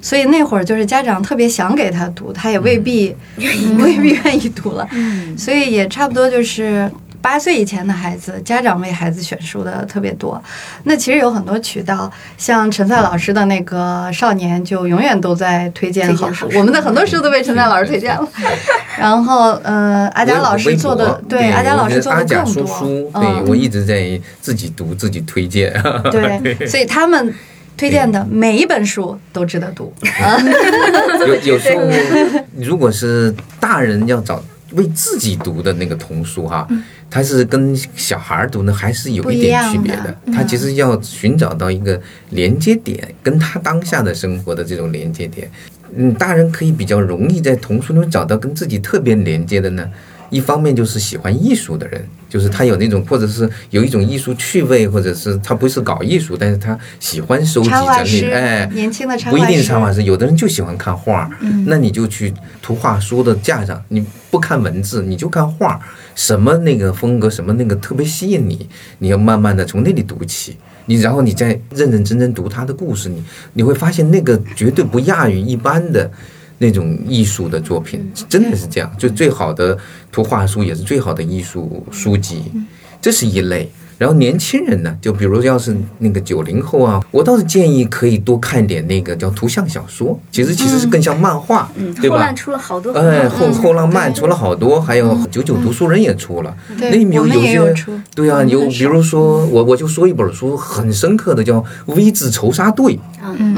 [0.00, 3.14] 所以那会儿就是家长特别想给他读，他也未必
[3.78, 4.88] 未必愿意读了，
[5.36, 6.90] 所以也差不多就是。
[7.22, 10.42] 八岁以前的孩子，家长为孩子选书的特别多。
[10.82, 16.50] 那其实有很多渠道，像陈赛老师的那个少年，就永远都在推荐好书。
[16.56, 18.28] 我们的很多书都被陈赛老师推荐了。
[18.98, 23.10] 然后，呃，阿佳老师做的，对阿佳老师做的更多。
[23.14, 25.72] 对，我一直在自己读，自己推荐。
[26.10, 27.32] 对，所以他们
[27.76, 29.94] 推荐的每一本书都值得读。
[31.26, 31.82] 有有时候，
[32.58, 34.42] 如果是大人要找
[34.74, 36.66] 为自己读的那个童书，哈。
[37.10, 40.16] 他是跟小孩儿读呢，还是有一点区别的。
[40.32, 42.00] 他其实要寻找到一个
[42.30, 45.50] 连接点，跟他当下的生活的这种连接点。
[45.94, 49.86] 嗯，大人可以比较容易在童书中找到跟自己特别连接的呢。
[50.32, 58.30] 一方面就是喜欢艺术的人，就是他有那种，或者是有一种艺术趣味，或者是他不是搞艺术，但是他喜欢收集整理。
[58.32, 61.30] 哎，年轻的不一定插画师，有的人就喜欢看画。
[61.40, 65.78] 嗯，那你就去图画书的架上，你不看文字，你就看画，
[66.14, 68.66] 什么那个风格，什么那个特别吸引你，
[69.00, 70.56] 你要慢慢的从那里读起，
[70.86, 73.22] 你然后你再认认真真读他的故事，你
[73.52, 76.10] 你会发现那个绝对不亚于一般的。
[76.62, 79.76] 那种艺术的作品真的是这样，就最好的
[80.12, 82.44] 图画书也是最好的艺术书籍，
[83.00, 83.68] 这是一类。
[83.98, 92.16] 然后年轻人呢，就比如要是那个九零后啊，我倒是建议可以多看点那个叫图像小说，其实其实是更像漫画，对吧？
[92.16, 102.98] 后浪出了好多，哎，后后浪漫出了好多，还有九九读书人也出了，那里面有有些，对啊，有比如说我我就说一本书很深刻的叫《V 字仇杀队》，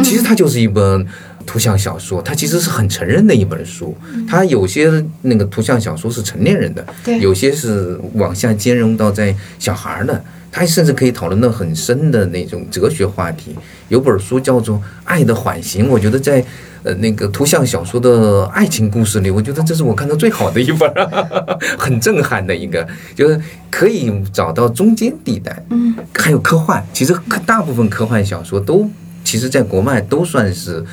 [0.05, 1.07] 其实它就是一本。
[1.47, 3.97] 图像小说，它其实是很成人的一本书。
[4.28, 6.84] 它有些那个图像小说是成年人的，
[7.20, 10.22] 有些是往下兼容到在小孩的。
[10.51, 13.57] 它甚至可以讨论到很深的那种哲学话题。
[13.88, 16.45] 有本书叫做《爱的缓刑》，我觉得在
[16.84, 20.88] 呃那个图像小说的爱情故事里，我觉得这是我看到最好的一本，
[21.76, 22.86] 很震撼的一个，
[23.16, 25.61] 就是可以找到中间地带。
[25.70, 27.12] 嗯，还有科幻，其实
[27.45, 28.88] 大部分科幻小说都
[29.24, 30.84] 其实在国外都算是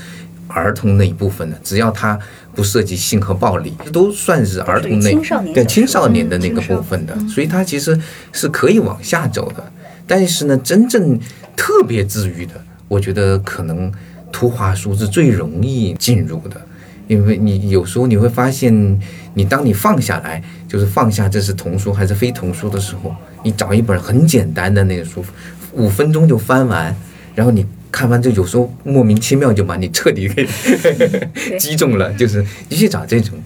[0.52, 2.20] 儿童那一部分的，只要它
[2.54, 5.12] 不涉及性和暴力，都算是儿童那
[5.54, 7.99] 对青少年的那个部分的，所以它其实
[8.32, 9.64] 是可以往下走的。
[10.06, 11.20] 但是呢，真正
[11.56, 12.54] 特别治愈的。
[12.88, 13.89] 我觉得可能
[14.34, 16.60] 图画书是最容易进入的，
[17.08, 18.99] 因为你有时候你会发现，
[19.34, 25.24] 你当你放下来，就是放下这是童书还是非童书的时候，你找一本很简单的那个书，
[25.72, 26.93] 五分钟就翻完，
[27.34, 30.48] 然后你看完，就有时候莫名其妙就把你彻底给
[31.60, 33.38] 击中了，就是你去找这种。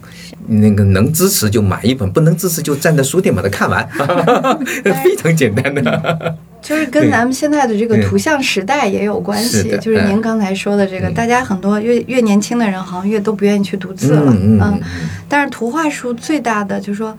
[0.48, 3.84] 那个能支持就买一本，不能支持就站在书店把它看完，
[5.04, 6.38] 非常简单的。
[6.62, 9.76] 就是跟咱们现在的这个图像时代也有关系。
[9.82, 14.32] 就是您刚才说的这个，大家很多越越年轻的人好像越都不愿意去读字了。
[14.40, 14.80] 嗯，
[15.28, 17.18] 但是图画书最大的就是说，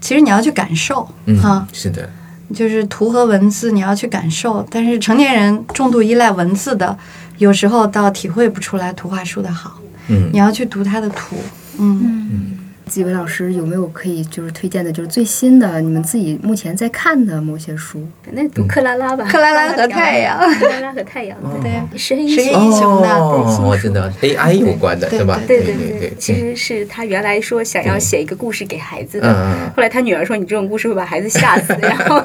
[0.00, 1.08] 其实你要去感受
[1.42, 1.66] 啊。
[1.72, 2.08] 是的，
[2.54, 6.96] 就是图和文字你要去感受，但是成年人重度依赖文字的，
[7.38, 9.78] 有时候倒体会不出来图画书的好。
[10.08, 11.36] 嗯，你要去读它的图。
[11.78, 12.57] 嗯嗯。
[12.88, 18.04] 几位老师有没有可以就是推荐的，就是最新的你们自己目前在看的某些书？
[18.32, 25.38] 那读克拉拉吧，克拉拉和太阳，克拉拉和太阳，对对，实验英雄的，哦，真的 AI 有关的，对吧？
[25.46, 32.18] 对对对，其实是他原来说想要写一个故事给孩子的，后来他女儿说你这种故事会把孩子吓死， 然后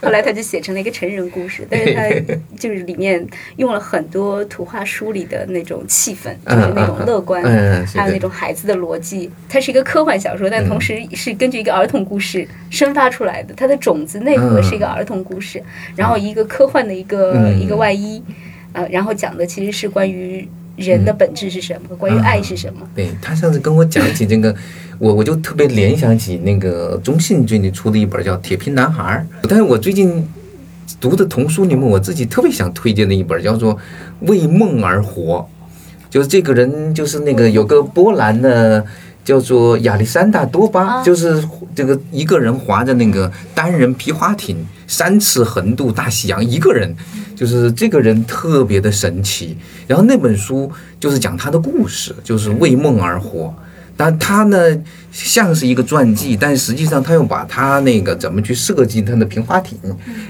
[0.00, 2.02] 后来他就写成了一个成人故事，但是他
[2.56, 7.42] 就是里面用了很多图画书里的那种气氛，就是那种乐观，
[7.94, 10.03] 还有那种孩子的逻辑，它是一个科。
[10.04, 15.62] 科幻小说，但同时是根据一个儿童故事生发出来的，它的种子内核是一个儿童故事，
[15.96, 18.22] 然后一个科幻的一个一个外衣，
[18.74, 20.46] 呃，然后讲的其实是关于
[20.76, 22.86] 人的本质是什么，关于爱是什么。
[22.94, 24.54] 对他上次跟我讲起这个，
[25.00, 30.28] 我我就特别联想起那个中信最近出的一本叫《铁皮男孩》，但是我最近
[31.00, 33.74] 读的童书里面，我自己特别想推荐的一本叫做
[34.20, 35.48] 《为梦而活》，
[36.12, 38.84] 就是这个人就是那个有个波兰的。
[39.24, 41.42] 叫做亚历山大多巴，就是
[41.74, 46.94] 这个一个人划着那个单人皮划艇三次横渡大西洋，一个人，
[47.34, 49.56] 就是这个人特别的神奇。
[49.86, 50.70] 然后那本书
[51.00, 53.54] 就是讲他的故事，就是为梦而活。
[53.96, 54.58] 但他呢
[55.12, 59.78] 像是一个传记，但实际上他又把他那个怎么去设计他的平滑艇，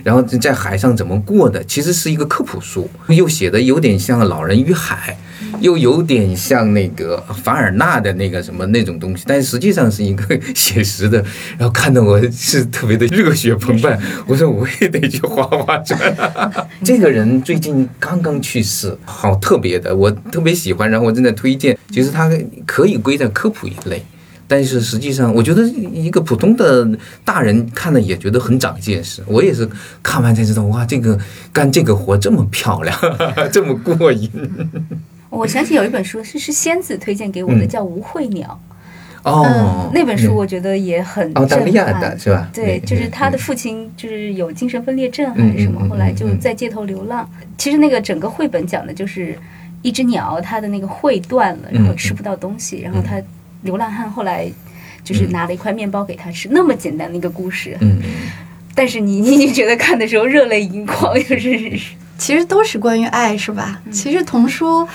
[0.02, 5.16] 然后在海上怎么过的，其实是一个科普书，又写的有点像《老人与海》。
[5.60, 11.18] 又有点像那个凡尔纳的那个什么那种东西，但实际上是一个 写实的。
[11.58, 15.98] 然后看得我是特别的热血澎湃， 我说我也得去画画转。
[16.84, 20.90] 这个人最近刚刚去世，好特别的，我特别喜欢。
[20.90, 22.30] 然后我正在推荐，其实他
[22.66, 24.02] 可以归在科普一类，
[24.46, 26.86] 但是实际上我觉得一个普通的
[27.24, 29.22] 大人看了也觉得很长见识。
[29.26, 29.68] 我也是
[30.02, 31.18] 看完才知道，哇，这个
[31.52, 32.96] 干这个活这么漂亮，
[33.50, 34.30] 这么过瘾。
[35.34, 38.48] 我想起有一本书是是仙子推荐给我的，叫《无喙鸟》。
[39.24, 42.46] 哦，那本书我觉得也很澳大利亚的是吧？
[42.52, 47.26] 对，就是他的父亲就是有精神分裂症还是什么，后来就在街头流浪。
[47.56, 49.34] 其实那个整个绘本讲的就是
[49.80, 53.18] 一只鸟，它的那个喙断了，然后吃不到东西，然后它
[53.62, 54.46] 流浪汉后来
[55.02, 57.78] 就是拿了一块面包给他吃，那么简单的一个故事。
[57.80, 57.98] 嗯，
[58.74, 61.72] 但是你你觉得看的时候热泪盈眶，就是。
[62.16, 63.80] 其实都是关于爱，是吧？
[63.90, 64.86] 其实童书，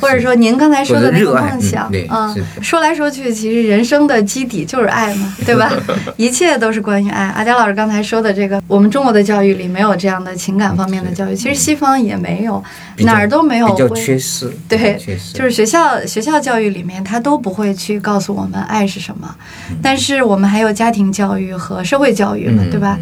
[0.00, 5.70] 或者说您刚才说的那个梦想，啊，说来说去，其实人生的基底就是爱嘛， 对吧？
[6.16, 7.26] 一切都是关于爱。
[7.28, 12.62] 阿佳老师刚才说的这个，我们中国的教育里没有这样的情感方面的教育，其实西方也没有，
[12.98, 14.50] 哪儿都没有，比较缺失。
[14.66, 14.98] 对，
[15.34, 19.32] 就是学校学校教育里面，他都不会去告诉我们爱是什么。
[19.82, 22.98] 但是我们还有家庭教育和社会教育嘛，对吧？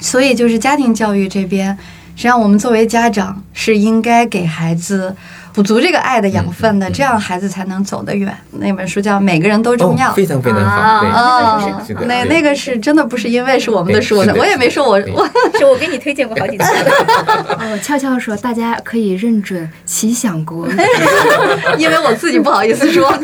[0.00, 1.76] 所以就是家庭教育这边。
[2.16, 5.14] 实际上，我们作为家长是应该给孩子。
[5.54, 8.36] 补足这个爱的养分的，这样孩子才能走得远。
[8.58, 11.06] 那本书叫《每个人都重要》，非常非常好。
[11.06, 16.64] 哦，那那个是真的不是因为是我们的书，我也没说我我 是我给你推荐过好几次。
[17.54, 20.66] 哦，悄悄说，大家可以认准奇想国，
[21.78, 23.16] 因为我自己不好意思说，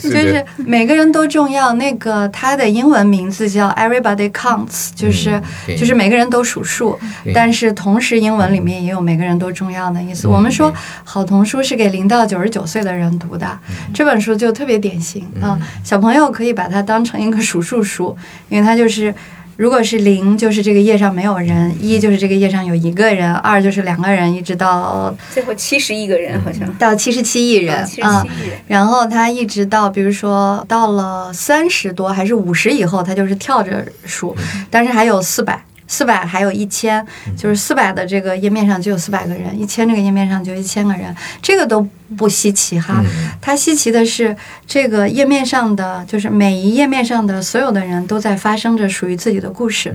[0.00, 1.72] 就是每个人都重要。
[1.72, 5.42] 那个它的英文名字叫 Everybody Counts，就是
[5.76, 6.96] 就是每个人都数数，
[7.34, 10.28] 但是同时英文里面也有每个人都重要的意思。
[10.28, 11.44] 我们说好同。
[11.48, 13.58] 书是给零到九十九岁的人读的，
[13.94, 18.14] 这本书就特别典型啊，小朋友可以把它当成一个数数书，
[18.50, 19.14] 因为它就是
[19.56, 28.24] 如果是零，就是这个页上没有人；一就是这个页上有一个人；二就是两个人，一直到最后七十亿个人，好像到七十七亿人啊。
[28.68, 34.36] 然后他一直到，比如说到了三十多还是五十以后，他就是跳着数，
[34.70, 35.64] 但是还有四百。
[35.88, 37.04] 四百还有一千，
[37.36, 41.12] 就是四百的这个页面上就有四百个人，一千这个页面上就一千个人，
[41.42, 41.84] 这个都
[42.16, 43.02] 不稀奇哈。
[43.40, 44.36] 它稀奇的是
[44.66, 49.92] 这个页面上的，就是每一页面上的所有的人都在发生着属于自己的故事，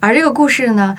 [0.00, 0.96] 而这个故事呢，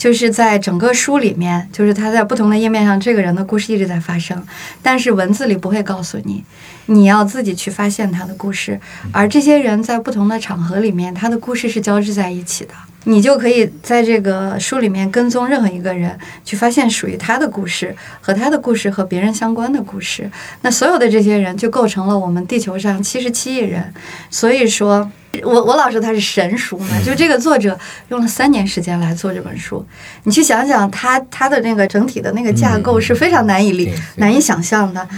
[0.00, 4.42] 就是在整个书里面，就是他在不同的页面上，这个人的故事一直在发生，
[4.82, 6.42] 但是文字里不会告诉你，
[6.86, 8.80] 你要自己去发现他的故事，
[9.12, 12.72] 而这些人在不同的场合里面，他的故事是交织在一起的。
[13.04, 20.30] 你就可以在这个书里面跟踪任何一个人，去发现属于他的故事和他的故事和别人相关的故事。
[20.62, 23.92] 那所有的这些人就构成了我们地球上七十七亿人。
[24.30, 25.10] 所以说，
[25.42, 27.78] 我我老说他是神书嘛，就这个作者
[28.08, 29.84] 用了三年时间来做这本书。
[30.24, 35.08] 你去想想，他他的那个整体的那个架构是非常难以理难以想象的。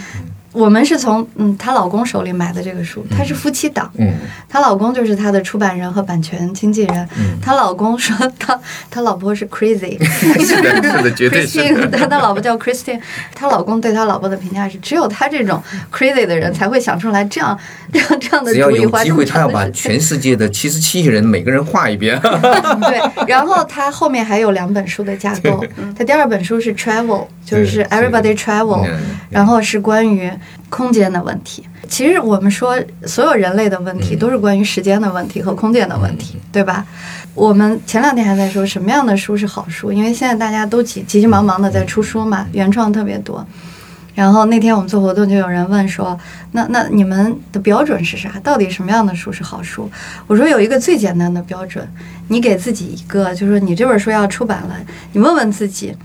[0.53, 3.91] 我们是从嗯她老公手里买的这个书，她是夫妻档，
[4.49, 7.09] 她老公就是她的出版人和版权经纪人。
[7.41, 8.59] 她老公说她
[8.91, 9.99] 她老婆是 crazy，
[10.45, 11.63] 是的，是的，绝对是。
[11.91, 13.01] 他的老婆叫 Christine，
[13.35, 17.59] 她老公对他老婆的评价是，只有他这种 crazy 的人才会想出来这样
[17.93, 18.53] 这样 这样的。
[18.53, 22.21] 只要有机会，他要把全世界的七十七亿人每个人画一遍。
[22.21, 25.65] 对，然后他后面还有两本书的架构，
[25.97, 28.87] 他第二本书是 travel，就是 everybody travel，
[29.31, 30.31] 然后是关于。
[30.69, 36.87] 空间的问题，其实我们说所有人类的问题都是关于时间的问题和空间的问题，对吧？
[37.35, 43.47] 我们前两天还在说什么样的书是好书，因为现在大家都急急急忙忙的在出书嘛，原创特别多。
[44.15, 46.19] 然后那天我们做活动，就有人问说
[46.53, 48.39] ：“那那你们的标准是啥？
[48.43, 49.91] 到底什么样的书是好书？”
[50.29, 51.87] 我说有一个最简单的标准，
[52.29, 54.77] 你给自己一个，就是说你这本书要出版了，
[55.13, 55.97] 你问问自己，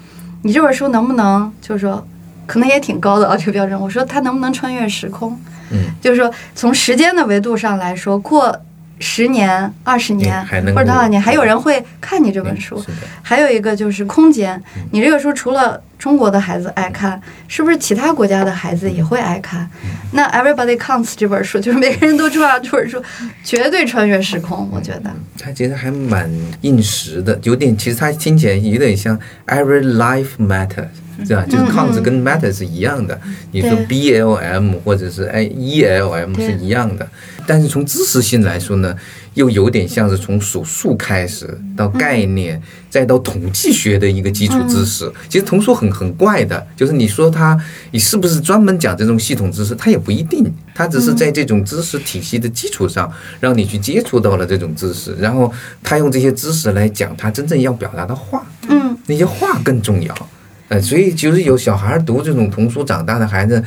[0.44, 2.06] 你这本书能不能，就是说。
[2.48, 3.80] 可能也挺高的啊，这个标准。
[3.80, 5.40] 我说他能不能穿越时空？
[5.70, 8.58] 嗯，就是说从时间的维度上来说，过
[9.00, 12.84] 十年、二十年或者多少年，还有人会看你这本书。
[13.22, 14.60] 还有一个就是空间，
[14.92, 19.70] 你这个书除了中国的孩子爱看，是不是其他国家的孩子也会爱看？
[20.14, 23.04] 那 Everybody Counts 这本书，就是每个人都知道这本书
[23.44, 24.68] 绝对穿越时空。
[24.72, 26.32] 我觉得他其实还蛮
[26.62, 30.88] 应时的，有点其实他听起来有点像 Every Life Matters。
[31.26, 33.20] 这样就是 counts 跟 matter 是一样的，
[33.52, 37.08] 你说 B L M 或者是哎 E L M 是一样的，
[37.48, 38.96] 但是从知识性来说呢，
[39.34, 45.12] 又有点像是从数数开始到概念，再到统计学的一个基础知识。
[45.28, 47.58] 其实童书很很怪的，就是你说它
[47.92, 50.46] 你是不是专门讲这种系统知识，它也不一定，
[50.76, 55.52] 它只是在这种知识体系的基础上，让你去接触到了这种知识，然后
[55.82, 60.30] 他用这些知识来讲他真正要表达的话，嗯，那些话更重要。
[60.70, 63.64] 呃，所以就是有小孩读这种童书长大的孩子，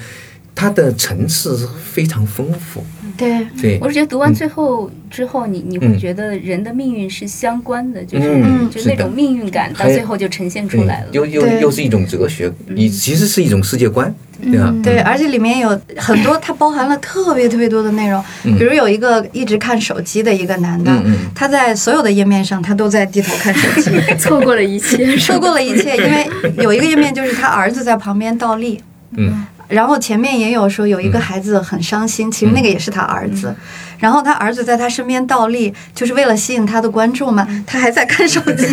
[0.54, 2.84] 他的层次非常丰富。
[3.16, 11.08] 对，对，我是觉得读完最后之后，你你会觉得人的命运是相关的，就是就那种命运感到最后就呈现出来了。
[11.12, 14.74] 又又又是一种哲学，你其实是一种世界观，对吧？
[14.82, 18.22] 对，而且里面有很多，它包含了特别特别多的内容。
[18.42, 20.92] 比如有一个一直看手机的一个男的，
[21.34, 26.28] 他在所有的页面上，他都在低头看手机， 错过了一切，错过了一切，因为
[26.62, 28.82] 有一个页面就是他儿子在旁边倒立。
[29.16, 29.46] 嗯。
[29.68, 33.54] 然后前面也有说有一个孩子很伤心，其实那个也是他儿子。
[34.00, 37.46] 然后他儿子在他身边倒立，就是为了吸引他的关注嘛。
[37.66, 38.66] 他还在看手机，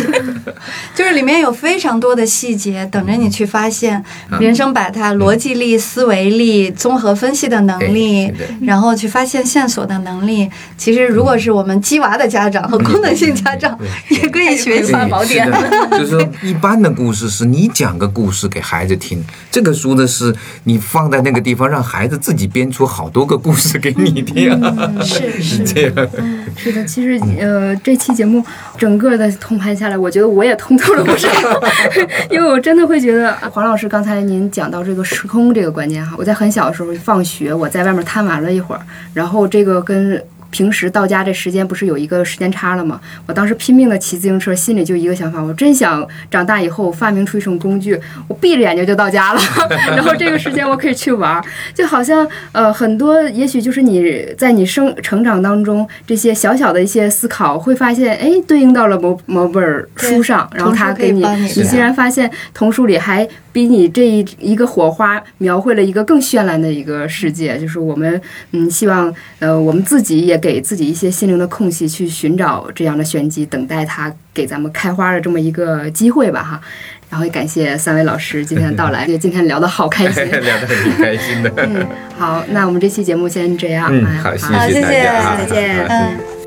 [0.96, 4.02] 就是里面有非常多的细节等着你去发现。
[4.40, 10.50] 人生百态，逻辑力、思维力、综合分析的能力，然后去发现线索的能力。
[10.76, 15.50] 其实如果是我们鸡娃的家长和功能性家长，也可以学习宝典。
[15.92, 24.48] 就是说，一般的故事是你讲个故事给孩子听，这个书呢是你放在那个地方，让孩子自己编出好多个故事给你听。
[25.18, 26.08] 是 是这样，
[26.56, 26.84] 是的。
[26.84, 28.44] 其实呃，这期节目
[28.76, 31.28] 整个的通盘下来，我觉得我也通透了不少，
[32.30, 38.80] 因为我真的会觉得黄老师刚才您讲到这个时空这个观念哈，我在很小的时候放学，我在外面贪玩了一会儿，
[39.12, 40.22] 然后这个跟。
[40.50, 43.00] 平时到家这时间不是有一个时间差了吗？
[43.26, 49.40] 我当时拼命的骑自行车，心里就一个想法：我真想长大以后发明出一种工具，我闭着眼睛就到家了，
[49.94, 51.42] 然后这个时间我可以去玩。
[51.74, 61.24] 就好像呃，很多也许就是你在你生成长当中这些小小的一些思考，会发现哎，对应到了某某本书上，然后他给你，
[61.56, 63.28] 你竟然发现童书里还。
[63.50, 68.20] 比你这一一个火花描绘了一个更绚烂的一个世界，就是我们
[68.52, 76.60] 嗯希望呃我们自己也给自己一些心灵的空隙，去寻找这样的玄机，等待它给咱们开花的这么一个机会吧，哈。
[77.10, 81.50] 然后也感谢三位老师今天的到来，今天聊得好开心， 聊得很开心的。
[81.56, 81.86] 嗯，
[82.18, 83.88] 好，那我们这期节目先这样。
[83.90, 85.86] 嗯，好，谢谢大家，再见。
[85.88, 86.37] 嗯。